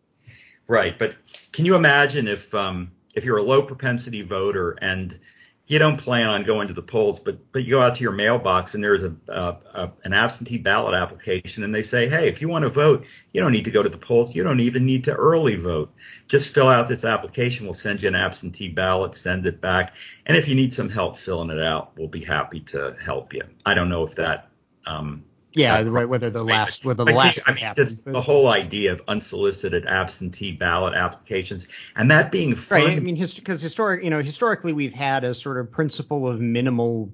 right. 0.66 0.98
But 0.98 1.14
can 1.52 1.66
you 1.66 1.74
imagine 1.74 2.26
if 2.26 2.54
um, 2.54 2.92
if 3.14 3.24
you're 3.24 3.36
a 3.36 3.42
low 3.42 3.62
propensity 3.62 4.22
voter 4.22 4.78
and 4.80 5.18
you 5.68 5.80
don't 5.80 5.96
plan 5.96 6.28
on 6.28 6.44
going 6.44 6.68
to 6.68 6.74
the 6.74 6.82
polls, 6.82 7.18
but 7.18 7.52
but 7.52 7.64
you 7.64 7.70
go 7.70 7.82
out 7.82 7.96
to 7.96 8.02
your 8.02 8.12
mailbox 8.12 8.74
and 8.74 8.84
there's 8.84 9.02
a, 9.02 9.16
a, 9.28 9.56
a, 9.74 9.92
an 10.04 10.12
absentee 10.12 10.58
ballot 10.58 10.94
application, 10.94 11.64
and 11.64 11.74
they 11.74 11.82
say, 11.82 12.08
hey, 12.08 12.28
if 12.28 12.40
you 12.40 12.48
want 12.48 12.62
to 12.62 12.68
vote, 12.68 13.04
you 13.32 13.40
don't 13.40 13.52
need 13.52 13.64
to 13.64 13.70
go 13.70 13.82
to 13.82 13.88
the 13.88 13.98
polls. 13.98 14.34
You 14.34 14.44
don't 14.44 14.60
even 14.60 14.86
need 14.86 15.04
to 15.04 15.14
early 15.14 15.56
vote. 15.56 15.92
Just 16.28 16.54
fill 16.54 16.68
out 16.68 16.86
this 16.86 17.04
application. 17.04 17.66
We'll 17.66 17.74
send 17.74 18.02
you 18.02 18.08
an 18.08 18.14
absentee 18.14 18.68
ballot, 18.68 19.14
send 19.14 19.46
it 19.46 19.60
back, 19.60 19.94
and 20.24 20.36
if 20.36 20.48
you 20.48 20.54
need 20.54 20.72
some 20.72 20.88
help 20.88 21.16
filling 21.16 21.50
it 21.50 21.62
out, 21.62 21.98
we'll 21.98 22.08
be 22.08 22.24
happy 22.24 22.60
to 22.60 22.96
help 23.04 23.34
you. 23.34 23.42
I 23.64 23.74
don't 23.74 23.88
know 23.88 24.04
if 24.04 24.14
that 24.16 24.48
um, 24.86 25.24
yeah, 25.56 25.82
right. 25.86 26.08
Whether 26.08 26.28
the 26.28 26.44
last, 26.44 26.84
whether 26.84 27.04
the 27.04 27.12
last 27.12 27.40
I 27.46 27.54
mean, 27.54 27.86
the 28.04 28.20
whole 28.20 28.48
idea 28.48 28.92
of 28.92 29.02
unsolicited 29.08 29.86
absentee 29.86 30.52
ballot 30.52 30.94
applications, 30.94 31.66
and 31.96 32.10
that 32.10 32.30
being 32.30 32.54
fun, 32.54 32.84
right. 32.84 32.96
I 32.96 33.00
mean, 33.00 33.16
because 33.16 33.62
historic, 33.62 34.04
you 34.04 34.10
know, 34.10 34.20
historically 34.20 34.74
we've 34.74 34.92
had 34.92 35.24
a 35.24 35.32
sort 35.32 35.58
of 35.58 35.70
principle 35.70 36.28
of 36.28 36.40
minimal, 36.40 37.10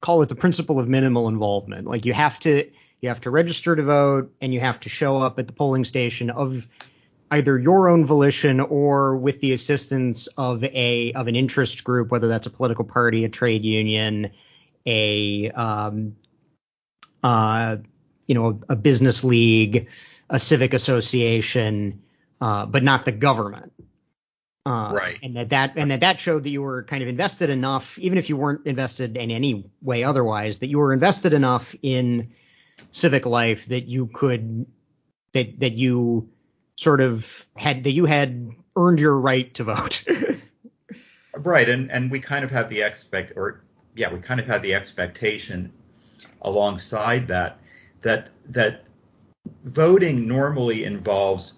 call 0.00 0.22
it 0.22 0.28
the 0.28 0.34
principle 0.34 0.78
of 0.78 0.88
minimal 0.88 1.28
involvement. 1.28 1.86
Like 1.86 2.04
you 2.04 2.12
have 2.12 2.38
to, 2.40 2.70
you 3.00 3.08
have 3.08 3.22
to 3.22 3.30
register 3.30 3.74
to 3.74 3.82
vote, 3.82 4.34
and 4.42 4.52
you 4.52 4.60
have 4.60 4.78
to 4.80 4.90
show 4.90 5.22
up 5.22 5.38
at 5.38 5.46
the 5.46 5.54
polling 5.54 5.84
station 5.84 6.28
of 6.28 6.68
either 7.30 7.58
your 7.58 7.88
own 7.88 8.04
volition 8.04 8.60
or 8.60 9.16
with 9.16 9.40
the 9.40 9.52
assistance 9.52 10.28
of 10.36 10.62
a 10.62 11.12
of 11.14 11.28
an 11.28 11.34
interest 11.34 11.82
group, 11.82 12.10
whether 12.10 12.28
that's 12.28 12.46
a 12.46 12.50
political 12.50 12.84
party, 12.84 13.24
a 13.24 13.28
trade 13.30 13.64
union, 13.64 14.30
a 14.84 15.50
um, 15.50 16.14
uh, 17.26 17.78
you 18.28 18.36
know 18.36 18.60
a 18.68 18.76
business 18.76 19.24
league, 19.24 19.88
a 20.30 20.38
civic 20.38 20.74
association, 20.74 22.02
uh, 22.40 22.66
but 22.66 22.84
not 22.84 23.04
the 23.04 23.10
government. 23.10 23.72
Uh, 24.64 24.92
right. 24.94 25.18
And 25.22 25.36
that 25.36 25.48
that 25.50 25.72
and 25.76 25.90
that 25.90 26.00
that 26.00 26.20
showed 26.20 26.44
that 26.44 26.50
you 26.50 26.62
were 26.62 26.84
kind 26.84 27.02
of 27.02 27.08
invested 27.08 27.50
enough, 27.50 27.98
even 27.98 28.18
if 28.18 28.28
you 28.28 28.36
weren't 28.36 28.66
invested 28.66 29.16
in 29.16 29.32
any 29.32 29.68
way 29.82 30.04
otherwise, 30.04 30.60
that 30.60 30.68
you 30.68 30.78
were 30.78 30.92
invested 30.92 31.32
enough 31.32 31.74
in 31.82 32.32
civic 32.92 33.26
life 33.26 33.66
that 33.66 33.86
you 33.86 34.06
could 34.06 34.66
that 35.32 35.58
that 35.58 35.72
you 35.72 36.28
sort 36.76 37.00
of 37.00 37.44
had 37.56 37.84
that 37.84 37.92
you 37.92 38.04
had 38.04 38.50
earned 38.76 39.00
your 39.00 39.18
right 39.18 39.52
to 39.54 39.64
vote. 39.64 40.04
right, 41.34 41.68
and 41.68 41.90
and 41.90 42.08
we 42.08 42.20
kind 42.20 42.44
of 42.44 42.52
have 42.52 42.68
the 42.68 42.82
expect 42.82 43.32
or 43.34 43.64
yeah, 43.96 44.12
we 44.12 44.20
kind 44.20 44.38
of 44.38 44.46
had 44.46 44.62
the 44.62 44.74
expectation 44.74 45.72
alongside 46.42 47.28
that 47.28 47.58
that 48.02 48.28
that 48.48 48.84
voting 49.64 50.28
normally 50.28 50.84
involves 50.84 51.54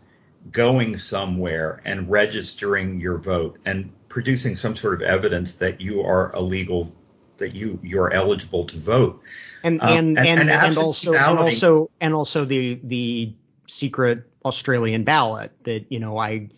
going 0.51 0.97
somewhere 0.97 1.81
and 1.85 2.11
registering 2.11 3.01
your 3.01 3.19
vote 3.19 3.59
and 3.65 3.93
producing 4.09 4.57
some 4.57 4.75
sort 4.75 4.95
of 4.95 5.03
evidence 5.03 5.57
that 5.57 5.81
you 5.81 6.03
are 6.03 6.35
a 6.35 6.41
legal 6.41 6.95
that 7.39 7.55
you 7.55 7.79
you're 7.83 8.13
eligible 8.13 8.65
to 8.65 8.77
vote. 8.77 9.23
And 9.63 9.83
and 9.83 10.19
um, 10.19 10.27
and, 10.27 10.41
and, 10.41 10.51
and, 10.51 10.79
also 10.79 11.15
and 11.15 11.39
also 11.39 11.91
and 12.01 12.15
also 12.15 12.45
the 12.45 12.81
the 12.83 13.35
secret 13.67 14.25
Australian 14.45 15.05
ballot 15.05 15.53
that 15.65 15.91
you 15.91 16.01
know 16.01 16.17
I 16.17 16.49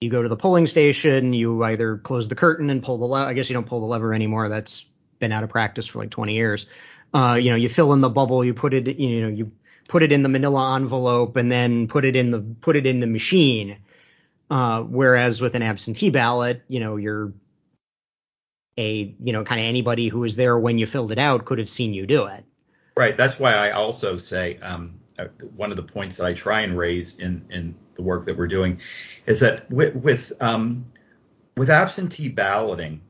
you 0.00 0.10
go 0.10 0.22
to 0.22 0.28
the 0.28 0.36
polling 0.36 0.66
station 0.66 1.32
you 1.32 1.62
either 1.64 1.98
close 1.98 2.28
the 2.28 2.34
curtain 2.34 2.70
and 2.70 2.82
pull 2.82 2.98
the 2.98 3.06
lever 3.06 3.28
I 3.28 3.34
guess 3.34 3.48
you 3.48 3.54
don't 3.54 3.66
pull 3.66 3.80
the 3.80 3.86
lever 3.86 4.14
anymore. 4.14 4.48
That's 4.48 4.86
been 5.18 5.32
out 5.32 5.44
of 5.44 5.50
practice 5.50 5.86
for 5.86 5.98
like 5.98 6.10
20 6.10 6.34
years 6.34 6.66
uh, 7.12 7.38
you 7.40 7.50
know 7.50 7.56
you 7.56 7.68
fill 7.68 7.92
in 7.92 8.00
the 8.00 8.08
bubble 8.08 8.44
you 8.44 8.54
put 8.54 8.74
it 8.74 8.98
you 8.98 9.22
know 9.22 9.28
you 9.28 9.52
put 9.88 10.02
it 10.02 10.12
in 10.12 10.22
the 10.22 10.28
manila 10.28 10.76
envelope 10.76 11.36
and 11.36 11.50
then 11.50 11.88
put 11.88 12.04
it 12.04 12.16
in 12.16 12.30
the 12.30 12.40
put 12.40 12.76
it 12.76 12.86
in 12.86 13.00
the 13.00 13.06
machine. 13.06 13.78
Uh, 14.50 14.82
whereas 14.82 15.40
with 15.40 15.54
an 15.54 15.62
absentee 15.62 16.10
ballot 16.10 16.62
you 16.66 16.80
know 16.80 16.96
you're 16.96 17.32
a 18.76 19.14
you 19.22 19.32
know 19.32 19.44
kind 19.44 19.60
of 19.60 19.66
anybody 19.66 20.08
who 20.08 20.20
was 20.20 20.34
there 20.36 20.58
when 20.58 20.78
you 20.78 20.86
filled 20.86 21.12
it 21.12 21.18
out 21.18 21.44
could 21.44 21.58
have 21.58 21.68
seen 21.68 21.94
you 21.94 22.06
do 22.06 22.26
it. 22.26 22.44
Right. 22.96 23.16
That's 23.16 23.38
why 23.38 23.54
i 23.54 23.70
also 23.70 24.18
say 24.18 24.58
um, 24.58 25.00
uh, 25.18 25.26
one 25.54 25.70
of 25.70 25.76
the 25.76 25.82
points 25.82 26.16
that 26.16 26.26
i 26.26 26.34
try 26.34 26.62
and 26.62 26.76
raise 26.76 27.16
in 27.16 27.46
in 27.50 27.74
the 27.94 28.02
work 28.02 28.24
that 28.24 28.36
we're 28.36 28.48
doing 28.48 28.80
is 29.26 29.40
that 29.40 29.70
with 29.70 29.94
with 29.94 30.32
um, 30.40 30.86
with 31.56 31.70
absentee 31.70 32.28
balloting 32.28 33.02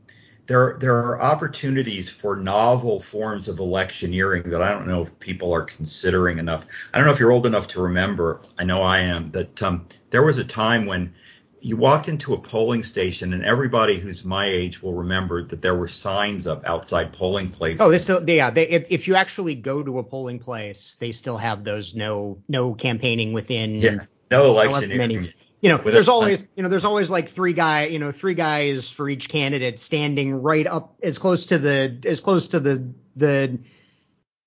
there 0.50 0.76
there 0.80 0.96
are 0.96 1.22
opportunities 1.22 2.10
for 2.10 2.34
novel 2.34 2.98
forms 2.98 3.46
of 3.46 3.60
electioneering 3.60 4.50
that 4.50 4.60
I 4.60 4.72
don't 4.72 4.88
know 4.88 5.02
if 5.02 5.20
people 5.20 5.54
are 5.54 5.62
considering 5.62 6.38
enough. 6.38 6.66
I 6.92 6.98
don't 6.98 7.06
know 7.06 7.12
if 7.12 7.20
you're 7.20 7.30
old 7.30 7.46
enough 7.46 7.68
to 7.68 7.82
remember. 7.82 8.40
I 8.58 8.64
know 8.64 8.82
I 8.82 8.98
am 8.98 9.30
that 9.30 9.62
um, 9.62 9.86
there 10.10 10.24
was 10.24 10.38
a 10.38 10.44
time 10.44 10.86
when 10.86 11.14
you 11.60 11.76
walked 11.76 12.08
into 12.08 12.34
a 12.34 12.40
polling 12.40 12.82
station 12.82 13.32
and 13.32 13.44
everybody 13.44 14.00
who's 14.00 14.24
my 14.24 14.46
age 14.46 14.82
will 14.82 14.94
remember 14.94 15.44
that 15.44 15.62
there 15.62 15.76
were 15.76 15.86
signs 15.86 16.48
up 16.48 16.66
outside 16.66 17.12
polling 17.12 17.50
places. 17.50 17.80
Oh, 17.80 17.88
they 17.88 17.98
still 17.98 18.28
yeah. 18.28 18.50
They, 18.50 18.68
if, 18.68 18.86
if 18.90 19.06
you 19.06 19.14
actually 19.14 19.54
go 19.54 19.84
to 19.84 19.98
a 19.98 20.02
polling 20.02 20.40
place, 20.40 20.96
they 20.98 21.12
still 21.12 21.36
have 21.36 21.62
those 21.62 21.94
no 21.94 22.42
no 22.48 22.74
campaigning 22.74 23.32
within. 23.32 23.76
Yeah, 23.76 23.98
no 24.32 24.46
electioneering. 24.46 25.32
You 25.60 25.68
know, 25.68 25.76
there's 25.76 26.08
always 26.08 26.46
you 26.56 26.62
know 26.62 26.68
there's 26.68 26.86
always 26.86 27.10
like 27.10 27.28
three 27.28 27.52
guy 27.52 27.86
you 27.86 27.98
know 27.98 28.12
three 28.12 28.34
guys 28.34 28.88
for 28.88 29.08
each 29.08 29.28
candidate 29.28 29.78
standing 29.78 30.36
right 30.42 30.66
up 30.66 30.96
as 31.02 31.18
close 31.18 31.46
to 31.46 31.58
the 31.58 31.98
as 32.06 32.20
close 32.20 32.48
to 32.48 32.60
the 32.60 32.92
the 33.16 33.58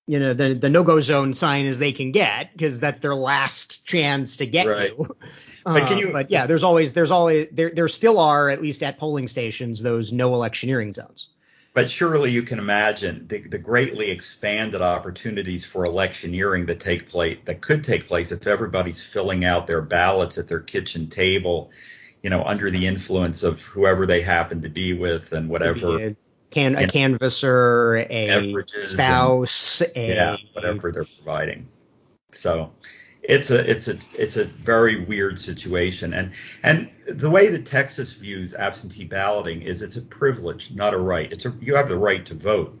you 0.06 0.18
know 0.18 0.34
the 0.34 0.54
the 0.54 0.68
no 0.68 0.82
go 0.82 1.00
zone 1.00 1.32
sign 1.32 1.66
as 1.66 1.78
they 1.78 1.92
can 1.92 2.12
get 2.12 2.52
because 2.52 2.80
that's 2.80 2.98
their 2.98 3.14
last 3.14 3.86
chance 3.86 4.38
to 4.38 4.46
get 4.46 4.66
right. 4.66 4.90
you. 4.90 5.16
But 5.64 5.86
can 5.88 5.94
uh, 5.94 6.00
you? 6.00 6.08
Uh, 6.08 6.12
but 6.12 6.30
yeah, 6.30 6.46
there's 6.46 6.62
always 6.62 6.92
there's 6.92 7.10
always 7.10 7.48
there 7.52 7.70
there 7.70 7.88
still 7.88 8.18
are 8.18 8.50
at 8.50 8.60
least 8.60 8.82
at 8.82 8.98
polling 8.98 9.28
stations 9.28 9.80
those 9.80 10.12
no 10.12 10.34
electioneering 10.34 10.92
zones. 10.92 11.28
But 11.74 11.90
surely 11.90 12.30
you 12.30 12.42
can 12.42 12.60
imagine 12.60 13.26
the, 13.26 13.40
the 13.40 13.58
greatly 13.58 14.12
expanded 14.12 14.80
opportunities 14.80 15.64
for 15.64 15.84
electioneering 15.84 16.66
that 16.66 16.78
take 16.78 17.08
place 17.08 17.42
that 17.46 17.60
could 17.60 17.82
take 17.82 18.06
place 18.06 18.30
if 18.30 18.46
everybody's 18.46 19.02
filling 19.02 19.44
out 19.44 19.66
their 19.66 19.82
ballots 19.82 20.38
at 20.38 20.46
their 20.46 20.60
kitchen 20.60 21.08
table, 21.08 21.72
you 22.22 22.30
know, 22.30 22.44
under 22.44 22.70
the 22.70 22.86
influence 22.86 23.42
of 23.42 23.62
whoever 23.62 24.06
they 24.06 24.22
happen 24.22 24.62
to 24.62 24.68
be 24.68 24.92
with 24.92 25.32
and 25.32 25.48
whatever 25.48 26.14
can 26.52 26.76
a 26.76 26.86
canvasser, 26.86 28.06
a 28.08 28.64
spouse, 28.64 29.80
and, 29.80 29.96
a 29.96 30.14
yeah, 30.14 30.36
whatever 30.52 30.92
they're 30.92 31.04
providing. 31.04 31.66
So 32.30 32.72
it's 33.26 33.50
a 33.50 33.70
it's 33.70 33.88
a 33.88 33.96
it's 34.20 34.36
a 34.36 34.44
very 34.44 35.00
weird 35.00 35.38
situation, 35.38 36.12
and 36.12 36.32
and 36.62 36.90
the 37.06 37.30
way 37.30 37.48
that 37.48 37.64
Texas 37.64 38.12
views 38.12 38.54
absentee 38.54 39.04
balloting 39.04 39.62
is 39.62 39.80
it's 39.80 39.96
a 39.96 40.02
privilege, 40.02 40.70
not 40.72 40.92
a 40.92 40.98
right. 40.98 41.32
It's 41.32 41.46
a 41.46 41.54
you 41.60 41.74
have 41.74 41.88
the 41.88 41.98
right 41.98 42.24
to 42.26 42.34
vote, 42.34 42.78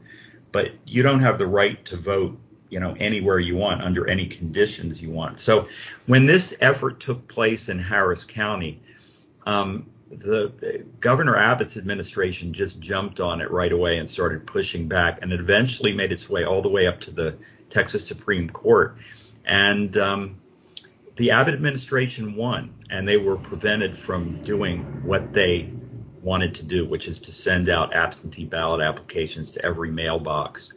but 0.52 0.72
you 0.84 1.02
don't 1.02 1.20
have 1.20 1.38
the 1.38 1.46
right 1.46 1.82
to 1.86 1.96
vote 1.96 2.38
you 2.68 2.78
know 2.78 2.94
anywhere 2.98 3.38
you 3.38 3.56
want 3.56 3.82
under 3.82 4.06
any 4.06 4.26
conditions 4.26 5.00
you 5.00 5.10
want. 5.10 5.38
So 5.38 5.66
when 6.06 6.26
this 6.26 6.54
effort 6.60 7.00
took 7.00 7.26
place 7.26 7.70
in 7.70 7.78
Harris 7.78 8.24
County, 8.24 8.82
um, 9.46 9.86
the 10.10 10.84
Governor 11.00 11.36
Abbott's 11.36 11.78
administration 11.78 12.52
just 12.52 12.80
jumped 12.80 13.18
on 13.18 13.40
it 13.40 13.50
right 13.50 13.72
away 13.72 13.98
and 13.98 14.08
started 14.08 14.46
pushing 14.46 14.88
back, 14.88 15.22
and 15.22 15.32
it 15.32 15.40
eventually 15.40 15.94
made 15.94 16.12
its 16.12 16.28
way 16.28 16.44
all 16.44 16.60
the 16.60 16.68
way 16.68 16.86
up 16.86 17.00
to 17.02 17.10
the 17.10 17.38
Texas 17.70 18.06
Supreme 18.06 18.50
Court. 18.50 18.98
And 19.44 19.96
um, 19.96 20.40
the 21.16 21.32
Abbott 21.32 21.54
administration 21.54 22.34
won, 22.34 22.74
and 22.90 23.06
they 23.06 23.16
were 23.16 23.36
prevented 23.36 23.96
from 23.96 24.40
doing 24.42 24.82
what 25.04 25.32
they 25.32 25.70
wanted 26.22 26.54
to 26.54 26.64
do, 26.64 26.86
which 26.86 27.06
is 27.06 27.20
to 27.20 27.32
send 27.32 27.68
out 27.68 27.94
absentee 27.94 28.46
ballot 28.46 28.80
applications 28.80 29.50
to 29.52 29.64
every 29.64 29.90
mailbox 29.90 30.72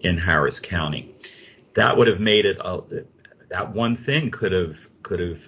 in 0.00 0.16
Harris 0.16 0.58
County. 0.58 1.14
That 1.74 1.96
would 1.96 2.08
have 2.08 2.20
made 2.20 2.46
it 2.46 2.58
a, 2.60 2.82
that 3.50 3.72
one 3.72 3.96
thing 3.96 4.30
could 4.30 4.52
have 4.52 4.88
could 5.02 5.20
have 5.20 5.42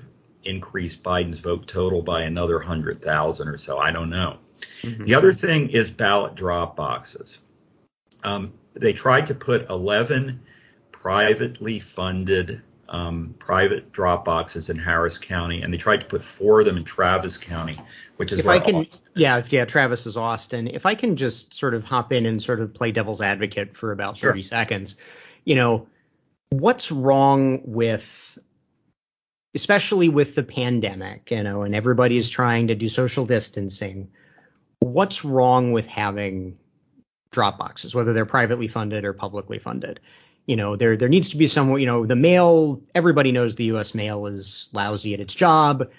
increase 0.44 0.96
Biden's 0.96 1.40
vote 1.40 1.66
total 1.66 2.02
by 2.02 2.22
another 2.22 2.56
100,000 2.58 3.48
or 3.48 3.58
so. 3.58 3.78
I 3.78 3.90
don't 3.90 4.10
know. 4.10 4.38
Mm-hmm. 4.82 5.04
The 5.04 5.14
other 5.14 5.32
thing 5.32 5.70
is 5.70 5.90
ballot 5.90 6.34
drop 6.34 6.76
boxes. 6.76 7.38
Um, 8.22 8.52
they 8.74 8.92
tried 8.92 9.26
to 9.26 9.34
put 9.34 9.68
11 9.68 10.40
privately 11.00 11.78
funded 11.80 12.62
um, 12.88 13.34
private 13.38 13.92
drop 13.92 14.24
boxes 14.24 14.70
in 14.70 14.78
Harris 14.78 15.18
County, 15.18 15.62
and 15.62 15.72
they 15.72 15.76
tried 15.76 16.00
to 16.00 16.06
put 16.06 16.22
four 16.22 16.60
of 16.60 16.66
them 16.66 16.76
in 16.76 16.84
Travis 16.84 17.36
County, 17.36 17.78
which 18.16 18.32
is 18.32 18.38
if 18.38 18.46
I 18.46 18.60
can, 18.60 18.86
yeah, 19.14 19.42
yeah, 19.50 19.64
Travis 19.66 20.06
is 20.06 20.16
Austin. 20.16 20.68
If 20.68 20.86
I 20.86 20.94
can 20.94 21.16
just 21.16 21.52
sort 21.52 21.74
of 21.74 21.84
hop 21.84 22.12
in 22.12 22.24
and 22.24 22.42
sort 22.42 22.60
of 22.60 22.72
play 22.72 22.92
devil's 22.92 23.20
advocate 23.20 23.76
for 23.76 23.92
about 23.92 24.16
sure. 24.16 24.30
30 24.30 24.42
seconds, 24.42 24.96
you 25.44 25.54
know, 25.54 25.86
what's 26.50 26.90
wrong 26.90 27.60
with 27.64 28.38
especially 29.54 30.08
with 30.08 30.34
the 30.34 30.42
pandemic, 30.42 31.30
you 31.30 31.42
know, 31.42 31.62
and 31.62 31.74
everybody's 31.74 32.30
trying 32.30 32.68
to 32.68 32.74
do 32.74 32.88
social 32.88 33.26
distancing, 33.26 34.08
what's 34.78 35.24
wrong 35.24 35.72
with 35.72 35.86
having 35.86 36.58
drop 37.30 37.58
boxes, 37.58 37.94
whether 37.94 38.12
they're 38.12 38.26
privately 38.26 38.68
funded 38.68 39.04
or 39.04 39.12
publicly 39.12 39.58
funded? 39.58 40.00
You 40.48 40.56
know, 40.56 40.76
there 40.76 40.96
there 40.96 41.10
needs 41.10 41.28
to 41.30 41.36
be 41.36 41.46
some, 41.46 41.78
you 41.78 41.84
know, 41.84 42.06
the 42.06 42.16
mail, 42.16 42.80
everybody 42.94 43.32
knows 43.32 43.54
the 43.54 43.64
US 43.64 43.94
mail 43.94 44.26
is 44.26 44.70
lousy 44.72 45.12
at 45.12 45.20
its 45.20 45.34
job. 45.34 45.90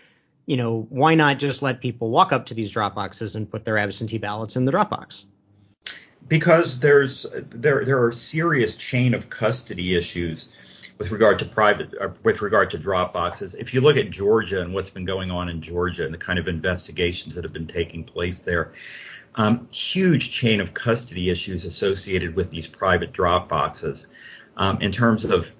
You 0.47 0.57
know, 0.57 0.87
why 0.89 1.13
not 1.13 1.37
just 1.37 1.61
let 1.61 1.81
people 1.81 2.09
walk 2.09 2.33
up 2.33 2.47
to 2.47 2.55
these 2.55 2.71
drop 2.71 2.95
boxes 2.95 3.35
and 3.35 3.47
put 3.47 3.63
their 3.63 3.77
absentee 3.77 4.17
ballots 4.17 4.55
in 4.55 4.65
the 4.65 4.71
drop 4.71 4.89
box? 4.89 5.27
Because 6.27 6.79
there's 6.79 7.27
there 7.51 7.85
there 7.85 8.03
are 8.03 8.11
serious 8.11 8.75
chain 8.75 9.13
of 9.13 9.29
custody 9.29 9.95
issues 9.95 10.51
with 10.97 11.11
regard 11.11 11.37
to 11.39 11.45
private, 11.45 11.93
uh, 12.01 12.09
with 12.23 12.41
regard 12.41 12.71
to 12.71 12.79
drop 12.79 13.13
boxes. 13.13 13.53
If 13.53 13.75
you 13.75 13.81
look 13.81 13.97
at 13.97 14.09
Georgia 14.09 14.63
and 14.63 14.73
what's 14.73 14.89
been 14.89 15.05
going 15.05 15.29
on 15.29 15.47
in 15.47 15.61
Georgia 15.61 16.05
and 16.05 16.13
the 16.13 16.17
kind 16.17 16.39
of 16.39 16.47
investigations 16.47 17.35
that 17.35 17.43
have 17.43 17.53
been 17.53 17.67
taking 17.67 18.03
place 18.03 18.39
there, 18.39 18.73
um, 19.35 19.69
huge 19.71 20.31
chain 20.31 20.59
of 20.59 20.73
custody 20.73 21.29
issues 21.29 21.65
associated 21.65 22.35
with 22.35 22.49
these 22.49 22.67
private 22.67 23.13
drop 23.13 23.47
boxes. 23.47 24.07
Um, 24.59 24.81
in 24.81 24.91
terms 24.91 25.23
of 25.23 25.51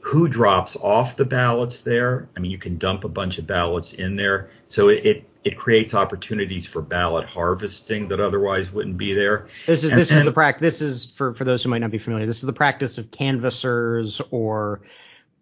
who 0.00 0.26
drops 0.26 0.74
off 0.74 1.16
the 1.16 1.26
ballots 1.26 1.82
there, 1.82 2.30
I 2.34 2.40
mean, 2.40 2.50
you 2.50 2.56
can 2.56 2.78
dump 2.78 3.04
a 3.04 3.08
bunch 3.08 3.38
of 3.38 3.46
ballots 3.46 3.92
in 3.92 4.16
there, 4.16 4.50
so 4.68 4.88
it, 4.88 5.04
it 5.04 5.30
it 5.44 5.56
creates 5.56 5.94
opportunities 5.94 6.66
for 6.66 6.80
ballot 6.80 7.26
harvesting 7.26 8.08
that 8.08 8.18
otherwise 8.18 8.72
wouldn't 8.72 8.96
be 8.96 9.12
there. 9.12 9.46
This 9.66 9.84
is 9.84 9.90
and, 9.90 10.00
this 10.00 10.10
is 10.10 10.24
the 10.24 10.32
practice. 10.32 10.78
This 10.78 10.80
is 10.80 11.04
for 11.04 11.34
for 11.34 11.44
those 11.44 11.62
who 11.62 11.68
might 11.68 11.80
not 11.80 11.90
be 11.90 11.98
familiar. 11.98 12.24
This 12.24 12.38
is 12.38 12.46
the 12.46 12.54
practice 12.54 12.96
of 12.96 13.10
canvassers 13.10 14.22
or 14.30 14.80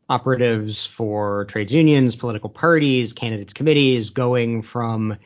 operatives 0.09 0.85
for 0.85 1.45
trades 1.45 1.73
unions, 1.73 2.17
political 2.17 2.51
parties, 2.51 3.13
candidates 3.13 3.53
committees 3.53 4.11
going 4.11 4.63
from 4.63 5.17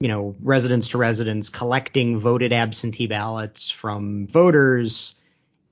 you 0.00 0.08
know 0.08 0.34
residence 0.42 0.88
to 0.88 0.98
residence 0.98 1.48
collecting 1.48 2.18
voted 2.18 2.52
absentee 2.52 3.06
ballots 3.06 3.70
from 3.70 4.26
voters 4.26 5.14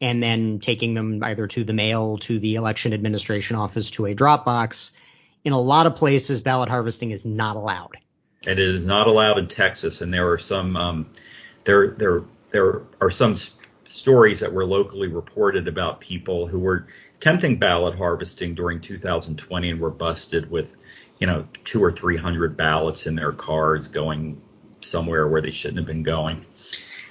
and 0.00 0.22
then 0.22 0.60
taking 0.60 0.94
them 0.94 1.22
either 1.22 1.46
to 1.46 1.64
the 1.64 1.72
mail 1.72 2.18
to 2.18 2.38
the 2.38 2.54
election 2.54 2.92
administration 2.92 3.56
office 3.56 3.90
to 3.90 4.06
a 4.06 4.14
drop 4.14 4.44
box 4.44 4.92
in 5.44 5.52
a 5.52 5.60
lot 5.60 5.86
of 5.86 5.96
places 5.96 6.42
ballot 6.42 6.68
harvesting 6.68 7.10
is 7.10 7.24
not 7.24 7.56
allowed 7.56 7.96
And 8.46 8.58
it 8.58 8.68
is 8.68 8.84
not 8.84 9.06
allowed 9.06 9.38
in 9.38 9.46
texas 9.46 10.00
and 10.00 10.12
there 10.12 10.30
are 10.30 10.38
some 10.38 10.76
um, 10.76 11.10
there 11.64 11.90
there 11.90 12.22
there 12.50 12.82
are 13.00 13.10
some 13.10 13.36
stories 13.84 14.40
that 14.40 14.52
were 14.52 14.64
locally 14.64 15.08
reported 15.08 15.66
about 15.66 16.00
people 16.00 16.46
who 16.46 16.60
were 16.60 16.86
attempting 17.16 17.58
ballot 17.58 17.96
harvesting 17.98 18.54
during 18.54 18.80
2020 18.80 19.70
and 19.70 19.80
were 19.80 19.90
busted 19.90 20.50
with, 20.50 20.76
you 21.18 21.26
know, 21.26 21.46
two 21.64 21.82
or 21.82 21.90
three 21.90 22.16
hundred 22.16 22.56
ballots 22.56 23.06
in 23.06 23.14
their 23.14 23.32
cars 23.32 23.88
going 23.88 24.40
somewhere 24.80 25.26
where 25.26 25.42
they 25.42 25.50
shouldn't 25.50 25.78
have 25.78 25.86
been 25.86 26.02
going. 26.02 26.44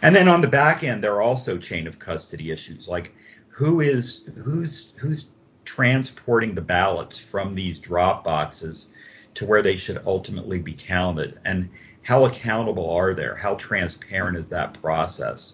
And 0.02 0.16
then 0.16 0.28
on 0.28 0.42
the 0.42 0.48
back 0.48 0.84
end, 0.84 1.04
there 1.04 1.16
are 1.16 1.22
also 1.22 1.58
chain 1.58 1.88
of 1.88 2.00
custody 2.00 2.52
issues 2.52 2.88
like 2.88 3.14
who 3.50 3.82
is 3.82 4.32
who's 4.44 4.94
who's 5.00 5.32
transporting 5.66 6.56
the 6.56 6.62
ballots 6.62 7.18
from 7.18 7.56
these 7.56 7.80
drop 7.80 8.24
boxes 8.24 8.88
to 9.36 9.46
where 9.46 9.62
they 9.62 9.76
should 9.76 10.02
ultimately 10.06 10.60
be 10.60 10.74
counted 10.74 11.40
and 11.46 11.70
how 12.02 12.26
accountable 12.26 12.90
are 12.92 13.14
they? 13.14 13.28
How 13.36 13.56
transparent 13.56 14.38
is 14.38 14.50
that 14.50 14.82
process? 14.82 15.54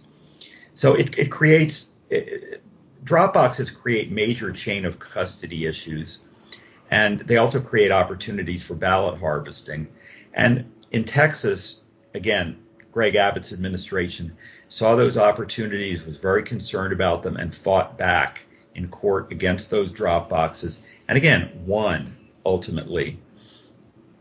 So 0.74 0.94
it, 0.94 1.18
it 1.18 1.32
creates 1.32 1.90
it, 2.10 2.62
drop 3.04 3.34
boxes 3.34 3.72
create 3.72 4.12
major 4.12 4.52
chain 4.52 4.86
of 4.86 5.00
custody 5.00 5.66
issues, 5.66 6.20
and 6.90 7.20
they 7.20 7.38
also 7.38 7.60
create 7.60 7.92
opportunities 7.92 8.66
for 8.66 8.76
ballot 8.76 9.20
harvesting. 9.20 9.88
And 10.34 10.72
in 10.92 11.04
Texas, 11.04 11.82
again, 12.14 12.65
Greg 12.96 13.16
Abbott's 13.18 13.52
administration 13.52 14.38
saw 14.70 14.96
those 14.96 15.18
opportunities, 15.18 16.06
was 16.06 16.16
very 16.16 16.44
concerned 16.44 16.94
about 16.94 17.24
them, 17.24 17.36
and 17.36 17.54
fought 17.54 17.98
back 17.98 18.46
in 18.74 18.88
court 18.88 19.34
against 19.34 19.70
those 19.70 19.92
drop 19.92 20.30
boxes. 20.30 20.82
And 21.10 21.18
again, 21.18 21.52
won 21.66 22.16
ultimately 22.46 23.20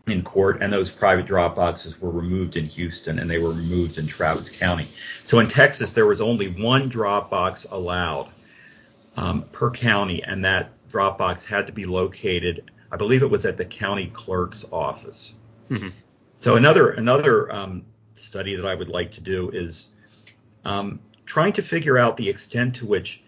in 0.07 0.23
court, 0.23 0.61
and 0.61 0.73
those 0.73 0.91
private 0.91 1.25
drop 1.25 1.55
boxes 1.55 2.01
were 2.01 2.11
removed 2.11 2.57
in 2.57 2.65
Houston 2.65 3.17
and 3.17 3.29
they 3.29 3.39
were 3.39 3.51
removed 3.51 3.97
in 3.97 4.07
Travis 4.07 4.49
County. 4.49 4.87
So 5.23 5.39
in 5.39 5.47
Texas, 5.47 5.93
there 5.93 6.05
was 6.05 6.19
only 6.19 6.47
one 6.49 6.89
drop 6.89 7.29
box 7.29 7.65
allowed 7.71 8.27
um, 9.15 9.43
per 9.53 9.71
county, 9.71 10.21
and 10.21 10.43
that 10.43 10.71
drop 10.89 11.17
box 11.17 11.45
had 11.45 11.67
to 11.67 11.71
be 11.71 11.85
located, 11.85 12.69
I 12.91 12.97
believe 12.97 13.23
it 13.23 13.29
was 13.29 13.45
at 13.45 13.55
the 13.55 13.63
county 13.63 14.07
clerk's 14.07 14.65
office. 14.69 15.33
Mm-hmm. 15.71 15.87
So 16.35 16.57
another 16.57 16.89
another 16.89 17.49
um, 17.49 17.85
study 18.15 18.55
that 18.55 18.65
I 18.65 18.73
would 18.73 18.89
like 18.89 19.13
to 19.13 19.21
do 19.21 19.49
is 19.49 19.89
um, 20.63 20.99
trying 21.25 21.53
to 21.53 21.61
figure 21.61 21.97
out 21.97 22.17
the 22.17 22.29
extent 22.29 22.75
to 22.77 22.85
which 22.85 23.23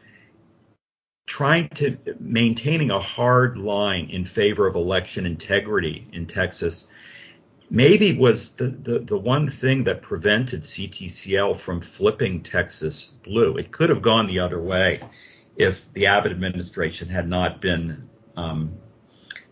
trying 1.25 1.67
to 1.69 1.97
maintaining 2.19 2.89
a 2.89 2.99
hard 2.99 3.57
line 3.57 4.09
in 4.09 4.23
favor 4.25 4.65
of 4.65 4.75
election 4.75 5.25
integrity 5.25 6.07
in 6.13 6.25
Texas 6.25 6.87
maybe 7.69 8.17
was 8.17 8.53
the, 8.53 8.65
the, 8.65 8.99
the 8.99 9.17
one 9.17 9.49
thing 9.49 9.83
that 9.85 10.01
prevented 10.01 10.61
CTCL 10.61 11.57
from 11.57 11.81
flipping 11.81 12.43
Texas 12.43 13.11
blue. 13.23 13.57
It 13.57 13.71
could 13.71 13.89
have 13.89 14.01
gone 14.01 14.27
the 14.27 14.39
other 14.39 14.61
way 14.61 15.01
if 15.57 15.91
the 15.93 16.07
Abbott 16.07 16.31
administration 16.31 17.09
had 17.09 17.27
not 17.27 17.61
been 17.61 18.09
um, 18.35 18.77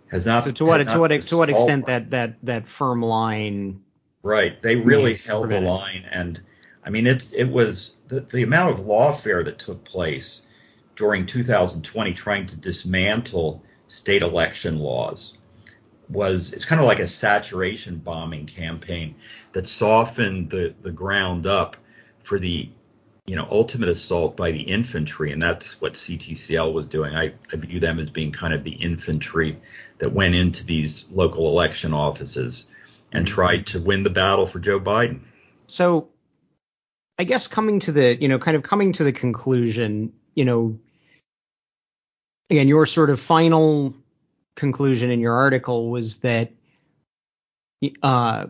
has 0.09 0.25
not. 0.25 0.43
So 0.43 0.51
to 0.51 0.65
what 0.65 0.87
to 0.87 0.99
what 0.99 1.09
to 1.09 1.37
what 1.37 1.49
extent 1.49 1.87
that 1.87 2.11
that 2.11 2.35
that 2.43 2.67
firm 2.67 3.01
line? 3.01 3.81
Right, 4.25 4.59
they 4.59 4.75
really 4.75 5.13
held 5.13 5.51
the 5.51 5.61
line, 5.61 6.03
and 6.09 6.41
I 6.83 6.89
mean 6.89 7.05
it's 7.05 7.31
it 7.31 7.45
was 7.45 7.93
the, 8.07 8.21
the 8.21 8.41
amount 8.41 8.71
of 8.71 8.83
lawfare 8.83 9.45
that 9.45 9.59
took 9.59 9.83
place 9.83 10.41
during 10.95 11.27
2020 11.27 12.13
trying 12.13 12.47
to 12.47 12.55
dismantle 12.55 13.61
state 13.87 14.23
election 14.23 14.79
laws 14.79 15.37
was 16.09 16.53
it's 16.53 16.65
kind 16.65 16.81
of 16.81 16.87
like 16.87 16.97
a 16.97 17.07
saturation 17.07 17.99
bombing 17.99 18.47
campaign 18.47 19.13
that 19.51 19.67
softened 19.67 20.49
the 20.49 20.73
the 20.81 20.91
ground 20.91 21.45
up 21.45 21.77
for 22.17 22.39
the 22.39 22.67
you 23.27 23.35
know 23.35 23.47
ultimate 23.51 23.89
assault 23.89 24.35
by 24.35 24.49
the 24.49 24.63
infantry 24.63 25.33
and 25.33 25.41
that's 25.43 25.79
what 25.79 25.93
CTCL 25.93 26.73
was 26.73 26.87
doing. 26.87 27.13
I, 27.13 27.35
I 27.53 27.57
view 27.57 27.79
them 27.79 27.99
as 27.99 28.09
being 28.09 28.31
kind 28.31 28.55
of 28.55 28.63
the 28.63 28.73
infantry 28.73 29.61
that 29.99 30.13
went 30.13 30.33
into 30.33 30.65
these 30.65 31.05
local 31.11 31.47
election 31.47 31.93
offices 31.93 32.65
and 33.15 33.27
tried 33.27 33.67
to 33.67 33.79
win 33.79 34.03
the 34.03 34.09
battle 34.09 34.45
for 34.45 34.59
Joe 34.59 34.79
Biden 34.79 35.19
so 35.67 36.09
I 37.17 37.23
guess 37.23 37.47
coming 37.47 37.79
to 37.81 37.91
the 37.91 38.15
you 38.15 38.27
know 38.27 38.39
kind 38.39 38.57
of 38.57 38.63
coming 38.63 38.91
to 38.93 39.03
the 39.03 39.13
conclusion 39.13 40.13
you 40.33 40.45
know 40.45 40.79
again, 42.49 42.67
your 42.67 42.85
sort 42.85 43.09
of 43.09 43.19
final 43.19 43.95
conclusion 44.55 45.11
in 45.11 45.19
your 45.19 45.33
article 45.33 45.89
was 45.89 46.19
that 46.19 46.51
uh, 48.01 48.47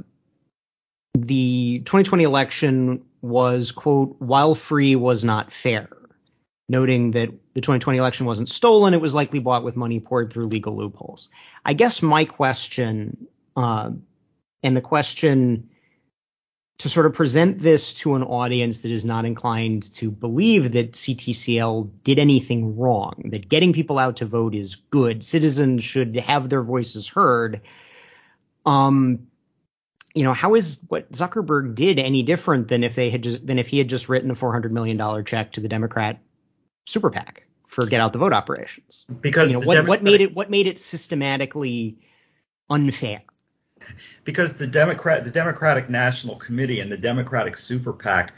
the 1.13 1.80
2020 1.80 2.23
election 2.23 3.06
was, 3.21 3.71
quote, 3.71 4.15
while 4.19 4.56
free, 4.56 4.95
was 4.95 5.23
not 5.23 5.51
fair, 5.51 5.89
noting 6.69 7.12
that 7.12 7.30
the 7.54 7.62
2020 7.62 7.97
election 7.97 8.25
wasn't 8.25 8.49
stolen, 8.49 8.93
it 8.93 9.01
was 9.01 9.13
likely 9.13 9.39
bought 9.39 9.63
with 9.63 9.75
money 9.75 9.99
poured 9.99 10.32
through 10.32 10.47
legal 10.47 10.75
loopholes. 10.75 11.30
I 11.63 11.73
guess 11.73 12.01
my 12.01 12.25
question, 12.25 13.28
uh, 13.56 13.91
and 14.63 14.75
the 14.75 14.81
question 14.81 15.69
to 16.77 16.89
sort 16.89 17.05
of 17.05 17.13
present 17.13 17.59
this 17.59 17.93
to 17.93 18.15
an 18.15 18.23
audience 18.23 18.81
that 18.81 18.91
is 18.91 19.05
not 19.05 19.23
inclined 19.25 19.91
to 19.93 20.11
believe 20.11 20.73
that 20.73 20.91
CTCL 20.91 22.03
did 22.03 22.19
anything 22.19 22.77
wrong, 22.77 23.29
that 23.31 23.47
getting 23.47 23.71
people 23.71 23.97
out 23.97 24.17
to 24.17 24.25
vote 24.25 24.53
is 24.53 24.75
good, 24.75 25.23
citizens 25.23 25.83
should 25.83 26.17
have 26.17 26.49
their 26.49 26.61
voices 26.61 27.07
heard. 27.07 27.61
Um, 28.65 29.27
you 30.13 30.23
know, 30.23 30.33
how 30.33 30.55
is 30.55 30.79
what 30.87 31.11
Zuckerberg 31.11 31.75
did 31.75 31.99
any 31.99 32.23
different 32.23 32.67
than 32.67 32.83
if 32.83 32.95
they 32.95 33.09
had 33.09 33.23
just 33.23 33.45
than 33.45 33.59
if 33.59 33.67
he 33.67 33.77
had 33.77 33.89
just 33.89 34.09
written 34.09 34.31
a 34.31 34.35
400 34.35 34.71
million 34.71 34.97
dollar 34.97 35.23
check 35.23 35.53
to 35.53 35.61
the 35.61 35.67
Democrat 35.67 36.19
super 36.85 37.09
PAC 37.09 37.43
for 37.67 37.85
get 37.85 37.99
out 37.99 38.13
the 38.13 38.19
vote 38.19 38.33
operations? 38.33 39.05
Because 39.21 39.51
you 39.51 39.59
know 39.59 39.65
what, 39.65 39.87
what 39.87 40.03
made 40.03 40.21
it 40.21 40.33
what 40.33 40.49
made 40.49 40.67
it 40.67 40.79
systematically 40.79 41.99
unfair? 42.69 43.23
Because 44.23 44.53
the 44.53 44.67
Democrat, 44.67 45.23
the 45.23 45.31
Democratic 45.31 45.89
National 45.89 46.35
Committee 46.35 46.79
and 46.79 46.91
the 46.91 46.97
Democratic 46.97 47.57
Super 47.57 47.93
PAC 47.93 48.33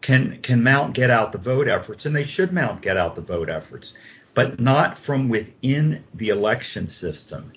can 0.00 0.40
can 0.40 0.62
mount 0.62 0.94
get 0.94 1.10
out 1.10 1.32
the 1.32 1.38
vote 1.38 1.68
efforts, 1.68 2.06
and 2.06 2.14
they 2.14 2.24
should 2.24 2.52
mount 2.52 2.82
get 2.82 2.96
out 2.96 3.14
the 3.14 3.22
vote 3.22 3.48
efforts, 3.48 3.94
but 4.34 4.60
not 4.60 4.96
from 4.96 5.28
within 5.28 6.04
the 6.14 6.28
election 6.28 6.88
system. 6.88 7.52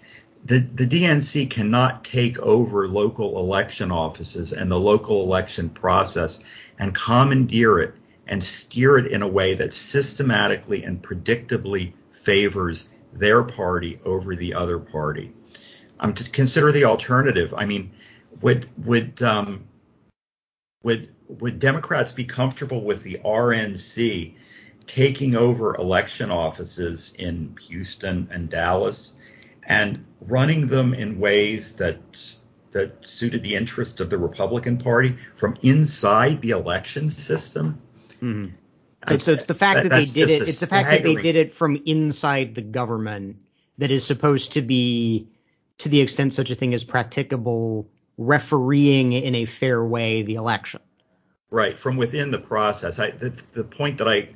The, 0.45 0.59
the 0.59 0.85
DNC 0.85 1.49
cannot 1.49 2.03
take 2.03 2.37
over 2.39 2.85
local 2.85 3.39
election 3.39 3.91
offices 3.91 4.51
and 4.51 4.69
the 4.69 4.79
local 4.79 5.23
election 5.23 5.69
process 5.69 6.39
and 6.77 6.93
commandeer 6.93 7.79
it 7.79 7.95
and 8.27 8.43
steer 8.43 8.97
it 8.97 9.11
in 9.11 9.21
a 9.21 9.27
way 9.27 9.53
that 9.53 9.71
systematically 9.71 10.83
and 10.83 11.01
predictably 11.01 11.93
favors 12.11 12.89
their 13.13 13.43
party 13.43 13.99
over 14.03 14.35
the 14.35 14.55
other 14.55 14.79
party 14.79 15.31
um, 15.99 16.13
to 16.13 16.29
consider 16.29 16.71
the 16.71 16.85
alternative. 16.85 17.53
I 17.55 17.65
mean, 17.65 17.91
would 18.41 18.67
would 18.77 19.21
um, 19.21 19.67
would 20.83 21.09
would 21.27 21.59
Democrats 21.59 22.11
be 22.11 22.25
comfortable 22.25 22.81
with 22.81 23.03
the 23.03 23.19
RNC 23.23 24.35
taking 24.85 25.35
over 25.35 25.75
election 25.75 26.29
offices 26.29 27.13
in 27.17 27.55
Houston 27.67 28.27
and 28.31 28.49
Dallas 28.49 29.13
and 29.65 30.05
running 30.21 30.67
them 30.67 30.93
in 30.93 31.19
ways 31.19 31.73
that 31.73 32.35
that 32.71 33.07
suited 33.07 33.43
the 33.43 33.55
interest 33.55 33.99
of 33.99 34.09
the 34.09 34.17
Republican 34.17 34.77
Party 34.77 35.17
from 35.35 35.55
inside 35.61 36.41
the 36.41 36.51
election 36.51 37.09
system? 37.09 37.81
Mm-hmm. 38.21 38.55
So, 39.07 39.17
so, 39.17 39.33
it's 39.33 39.45
the 39.45 39.53
fact 39.53 39.83
that, 39.83 39.89
that 39.89 39.95
they 39.97 40.05
did 40.05 40.29
it. 40.29 40.47
It's 40.47 40.61
the 40.61 40.67
fact 40.67 40.89
that 40.89 41.03
they 41.03 41.15
did 41.15 41.35
it 41.35 41.53
from 41.53 41.81
inside 41.85 42.55
the 42.55 42.61
government 42.61 43.37
that 43.77 43.91
is 43.91 44.05
supposed 44.05 44.53
to 44.53 44.61
be 44.61 45.27
to 45.79 45.89
the 45.89 46.01
extent 46.01 46.33
such 46.33 46.51
a 46.51 46.55
thing 46.55 46.73
is 46.73 46.83
practicable, 46.83 47.89
refereeing 48.17 49.13
in 49.13 49.35
a 49.35 49.45
fair 49.45 49.83
way 49.83 50.21
the 50.21 50.35
election. 50.35 50.81
Right, 51.49 51.77
from 51.77 51.97
within 51.97 52.31
the 52.31 52.39
process. 52.39 52.99
I, 52.99 53.11
the, 53.11 53.29
the 53.53 53.63
point 53.63 53.97
that 53.99 54.07
I 54.07 54.29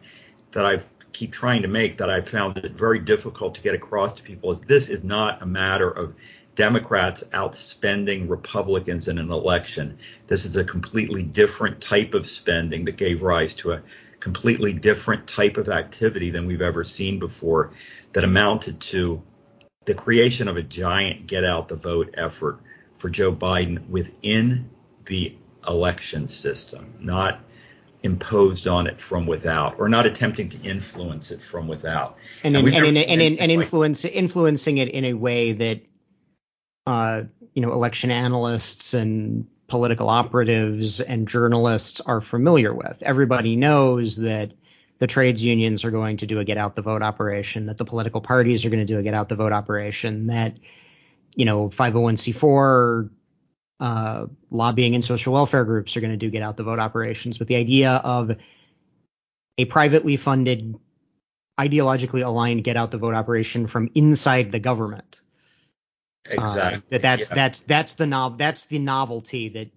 that 0.52 0.66
I 0.66 0.80
keep 1.14 1.32
trying 1.32 1.64
to 1.64 1.68
make 1.68 1.98
that 1.98 2.10
I 2.10 2.22
found 2.22 2.58
it 2.58 2.72
very 2.74 3.00
difficult 3.00 3.56
to 3.56 3.62
get 3.62 3.74
across 3.74 4.14
to 4.16 4.24
people 4.24 4.52
is 4.52 4.62
this 4.62 4.90
is 4.90 5.04
not 5.04 5.42
a 5.42 5.46
matter 5.46 5.90
of 5.90 6.16
Democrats 6.56 7.24
outspending 7.32 8.30
Republicans 8.30 9.08
in 9.08 9.18
an 9.20 9.32
election. 9.32 9.98
This 10.28 10.46
is 10.46 10.58
a 10.58 10.64
completely 10.64 11.24
different 11.24 11.82
type 11.82 12.14
of 12.14 12.28
spending 12.28 12.86
that 12.86 12.98
gave 12.98 13.22
rise 13.22 13.54
to 13.56 13.72
a 13.72 13.84
completely 14.20 14.74
different 14.74 15.28
type 15.28 15.58
of 15.58 15.70
activity 15.70 16.32
than 16.32 16.48
we've 16.48 16.62
ever 16.62 16.84
seen 16.84 17.20
before 17.20 17.74
that 18.14 18.24
amounted 18.24 18.80
to 18.80 19.22
the 19.88 19.96
creation 19.96 20.50
of 20.50 20.58
a 20.58 20.62
giant 20.62 21.26
get 21.28 21.46
out 21.46 21.70
the 21.70 21.76
vote 21.76 22.14
effort 22.18 22.60
for 22.98 23.10
Joe 23.10 23.34
Biden 23.34 23.88
within 23.90 24.70
the 25.06 25.36
election 25.66 26.28
system, 26.28 26.94
not 27.00 27.40
imposed 28.04 28.68
on 28.68 28.86
it 28.88 29.00
from 29.00 29.26
without 29.26 29.80
or 29.80 29.88
not 29.88 30.06
attempting 30.06 30.50
to 30.50 30.70
influence 30.70 31.32
it 31.32 31.42
from 31.42 31.68
without. 31.68 32.18
And, 32.44 32.56
and, 32.58 32.68
and, 32.68 32.98
and, 32.98 33.22
and, 33.22 33.40
and 33.40 33.52
influence, 33.52 34.04
like, 34.04 34.14
influencing 34.14 34.78
it 34.78 34.90
in 34.90 35.06
a 35.06 35.14
way 35.14 35.54
that, 35.54 35.82
uh, 36.86 37.24
you 37.54 37.62
know, 37.62 37.72
election 37.72 38.12
analysts 38.12 38.94
and 38.94 39.48
political 39.68 40.10
operatives 40.10 41.00
and 41.00 41.30
journalists 41.30 42.02
are 42.02 42.20
familiar 42.20 42.74
with. 42.74 43.02
Everybody 43.04 43.56
knows 43.56 44.18
that 44.18 44.52
the 45.00 45.08
trades 45.08 45.44
unions 45.44 45.86
are 45.86 45.92
going 45.92 46.18
to 46.18 46.26
do 46.26 46.40
a 46.40 46.44
get 46.44 46.58
out 46.58 46.76
the 46.76 46.82
vote 46.82 47.02
operation, 47.02 47.68
that 47.68 47.78
the 47.78 47.86
political 47.86 48.22
parties 48.22 48.66
are 48.66 48.70
going 48.70 48.86
to 48.86 48.86
do 48.86 49.00
a 49.00 49.04
get 49.04 49.14
out 49.14 49.30
the 49.30 49.36
vote 49.36 49.52
operation, 49.52 50.28
that, 50.28 50.58
you 51.36 51.46
know, 51.46 51.70
501c4 51.70 53.10
uh, 53.80 54.26
lobbying 54.50 54.96
and 54.96 55.04
social 55.04 55.34
welfare 55.34 55.66
groups 55.66 55.96
are 55.96 56.02
going 56.02 56.12
to 56.12 56.18
do 56.18 56.32
get 56.32 56.42
out 56.42 56.58
the 56.58 56.64
vote 56.64 56.80
operations. 56.80 57.38
But 57.38 57.48
the 57.48 57.58
idea 57.58 57.92
of 57.92 58.36
a 59.58 59.66
privately 59.66 60.18
funded, 60.18 60.76
ideologically 61.60 62.26
aligned 62.26 62.64
get 62.64 62.76
out 62.76 62.92
the 62.92 62.98
vote 62.98 63.14
operation 63.14 63.68
from 63.68 63.90
inside 63.94 64.52
the 64.52 64.60
government. 64.60 65.22
Exactly. 66.26 66.78
Uh, 66.78 66.82
that 66.90 67.02
that's 67.02 67.30
yeah. 67.30 67.36
that's 67.36 67.62
that's 67.62 67.94
the 67.94 68.06
nov 68.06 68.38
that's 68.38 68.66
the 68.66 68.80
novelty 68.80 69.50
that 69.50 69.70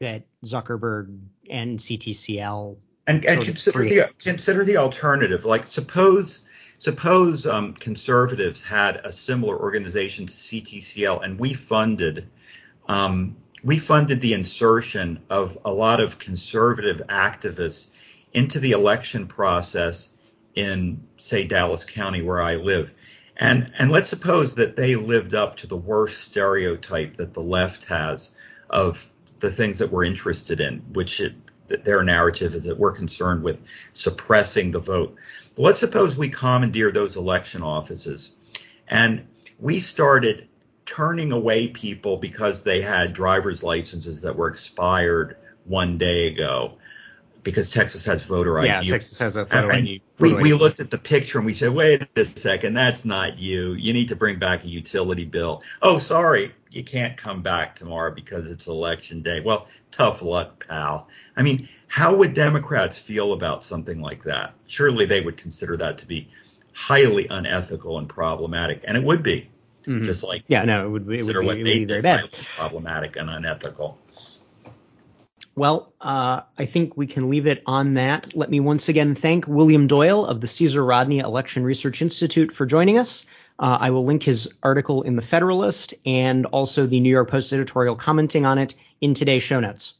that 0.00 0.26
Zuckerberg 0.44 1.18
and 1.50 1.78
CTCL 1.78 2.76
and, 3.06 3.24
and 3.24 3.42
consider 3.42 3.82
the 3.82 4.10
consider 4.18 4.64
the 4.64 4.78
alternative. 4.78 5.44
Like 5.44 5.66
suppose 5.66 6.40
suppose 6.78 7.46
um, 7.46 7.72
conservatives 7.74 8.62
had 8.62 8.96
a 8.96 9.12
similar 9.12 9.58
organization 9.58 10.26
to 10.26 10.32
CTCL 10.32 11.22
and 11.22 11.38
we 11.38 11.54
funded 11.54 12.28
um, 12.88 13.36
we 13.64 13.78
funded 13.78 14.20
the 14.20 14.32
insertion 14.32 15.20
of 15.28 15.58
a 15.64 15.72
lot 15.72 16.00
of 16.00 16.18
conservative 16.18 17.02
activists 17.08 17.90
into 18.32 18.60
the 18.60 18.72
election 18.72 19.26
process 19.26 20.10
in, 20.54 21.06
say, 21.18 21.46
Dallas 21.46 21.84
County, 21.84 22.22
where 22.22 22.40
I 22.40 22.56
live. 22.56 22.92
And, 23.36 23.72
and 23.78 23.90
let's 23.90 24.08
suppose 24.08 24.54
that 24.54 24.76
they 24.76 24.94
lived 24.94 25.34
up 25.34 25.56
to 25.56 25.66
the 25.66 25.76
worst 25.76 26.20
stereotype 26.22 27.16
that 27.16 27.34
the 27.34 27.42
left 27.42 27.84
has 27.84 28.30
of 28.70 29.10
the 29.40 29.50
things 29.50 29.80
that 29.80 29.90
we're 29.90 30.04
interested 30.04 30.60
in, 30.60 30.78
which 30.92 31.20
it, 31.20 31.34
their 31.68 32.02
narrative 32.02 32.54
is 32.54 32.64
that 32.64 32.78
we're 32.78 32.92
concerned 32.92 33.42
with 33.42 33.60
suppressing 33.92 34.70
the 34.70 34.78
vote. 34.78 35.16
But 35.54 35.62
let's 35.62 35.80
suppose 35.80 36.16
we 36.16 36.28
commandeer 36.28 36.90
those 36.90 37.16
election 37.16 37.62
offices 37.62 38.32
and 38.88 39.26
we 39.58 39.80
started 39.80 40.48
turning 40.84 41.32
away 41.32 41.68
people 41.68 42.16
because 42.16 42.62
they 42.62 42.80
had 42.80 43.12
driver's 43.12 43.62
licenses 43.62 44.22
that 44.22 44.36
were 44.36 44.48
expired 44.48 45.36
one 45.64 45.98
day 45.98 46.28
ago 46.28 46.78
because 47.46 47.70
Texas 47.70 48.04
has 48.04 48.24
voter 48.24 48.58
ID. 48.58 48.66
Yeah, 48.66 48.82
Texas 48.82 49.20
has 49.20 49.36
a 49.36 49.44
voter 49.44 49.72
ID. 49.72 50.02
We, 50.18 50.34
we 50.34 50.52
looked 50.52 50.80
at 50.80 50.90
the 50.90 50.98
picture 50.98 51.38
and 51.38 51.46
we 51.46 51.54
said, 51.54 51.72
wait 51.72 52.04
a 52.16 52.24
second, 52.24 52.74
that's 52.74 53.04
not 53.04 53.38
you. 53.38 53.74
You 53.74 53.92
need 53.92 54.08
to 54.08 54.16
bring 54.16 54.40
back 54.40 54.64
a 54.64 54.66
utility 54.66 55.24
bill. 55.24 55.62
Oh, 55.80 55.98
sorry, 55.98 56.52
you 56.70 56.82
can't 56.82 57.16
come 57.16 57.42
back 57.42 57.76
tomorrow 57.76 58.12
because 58.12 58.50
it's 58.50 58.66
election 58.66 59.22
day. 59.22 59.38
Well, 59.40 59.68
tough 59.92 60.22
luck, 60.22 60.66
pal. 60.66 61.08
I 61.36 61.42
mean, 61.42 61.68
how 61.86 62.16
would 62.16 62.34
Democrats 62.34 62.98
feel 62.98 63.32
about 63.32 63.62
something 63.62 64.00
like 64.00 64.24
that? 64.24 64.54
Surely 64.66 65.06
they 65.06 65.20
would 65.20 65.36
consider 65.36 65.76
that 65.76 65.98
to 65.98 66.06
be 66.06 66.28
highly 66.74 67.28
unethical 67.28 68.00
and 68.00 68.08
problematic, 68.08 68.82
and 68.88 68.96
it 68.96 69.04
would 69.04 69.22
be. 69.22 69.48
Mm-hmm. 69.84 70.04
Just 70.04 70.24
like 70.24 70.42
yeah, 70.48 70.64
no, 70.64 70.84
it 70.84 70.88
would, 70.88 71.02
it 71.02 71.24
would 71.24 71.40
be, 71.40 71.46
what 71.46 71.62
they 71.62 71.84
very 71.84 72.02
bad. 72.02 72.32
problematic 72.56 73.14
and 73.14 73.30
unethical. 73.30 73.98
Well, 75.56 75.94
uh, 76.02 76.42
I 76.58 76.66
think 76.66 76.98
we 76.98 77.06
can 77.06 77.30
leave 77.30 77.46
it 77.46 77.62
on 77.64 77.94
that. 77.94 78.36
Let 78.36 78.50
me 78.50 78.60
once 78.60 78.90
again 78.90 79.14
thank 79.14 79.48
William 79.48 79.86
Doyle 79.86 80.26
of 80.26 80.42
the 80.42 80.46
Caesar 80.46 80.84
Rodney 80.84 81.20
Election 81.20 81.64
Research 81.64 82.02
Institute 82.02 82.52
for 82.52 82.66
joining 82.66 82.98
us. 82.98 83.24
Uh, 83.58 83.78
I 83.80 83.90
will 83.90 84.04
link 84.04 84.22
his 84.22 84.52
article 84.62 85.02
in 85.02 85.16
the 85.16 85.22
Federalist 85.22 85.94
and 86.04 86.44
also 86.44 86.86
the 86.86 87.00
New 87.00 87.08
York 87.08 87.30
Post 87.30 87.54
editorial 87.54 87.96
commenting 87.96 88.44
on 88.44 88.58
it 88.58 88.74
in 89.00 89.14
today's 89.14 89.42
show 89.42 89.58
notes. 89.58 89.94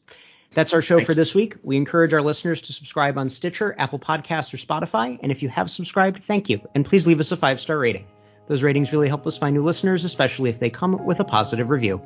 That's 0.53 0.75
our 0.75 0.83
show 0.83 0.97
Thanks. 0.97 1.07
for 1.07 1.15
this 1.15 1.35
week. 1.35 1.57
We 1.63 1.79
encourage 1.79 2.13
our 2.13 2.23
listeners 2.23 2.61
to 2.63 2.75
subscribe 2.75 3.17
on 3.17 3.31
Stitcher, 3.31 3.75
Apple 3.79 3.99
Podcasts, 3.99 4.53
or 4.53 4.59
Spotify. 4.59 5.19
And 5.23 5.33
if 5.33 5.43
you 5.43 5.49
have 5.49 5.71
subscribed, 5.71 6.25
thank 6.25 6.51
you. 6.51 6.61
And 6.75 6.85
please 6.85 7.07
leave 7.07 7.21
us 7.21 7.33
a 7.33 7.37
five 7.37 7.63
star 7.63 7.79
rating. 7.79 8.07
Those 8.47 8.63
ratings 8.63 8.93
really 8.93 9.09
help 9.09 9.27
us 9.27 9.39
find 9.39 9.57
new 9.57 9.63
listeners, 9.63 10.05
especially 10.05 10.51
if 10.51 10.61
they 10.61 10.69
come 10.69 11.05
with 11.07 11.21
a 11.21 11.25
positive 11.25 11.71
review. 11.71 12.03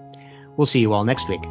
We'll 0.57 0.67
see 0.67 0.81
you 0.81 0.93
all 0.93 1.05
next 1.05 1.29
week. 1.29 1.43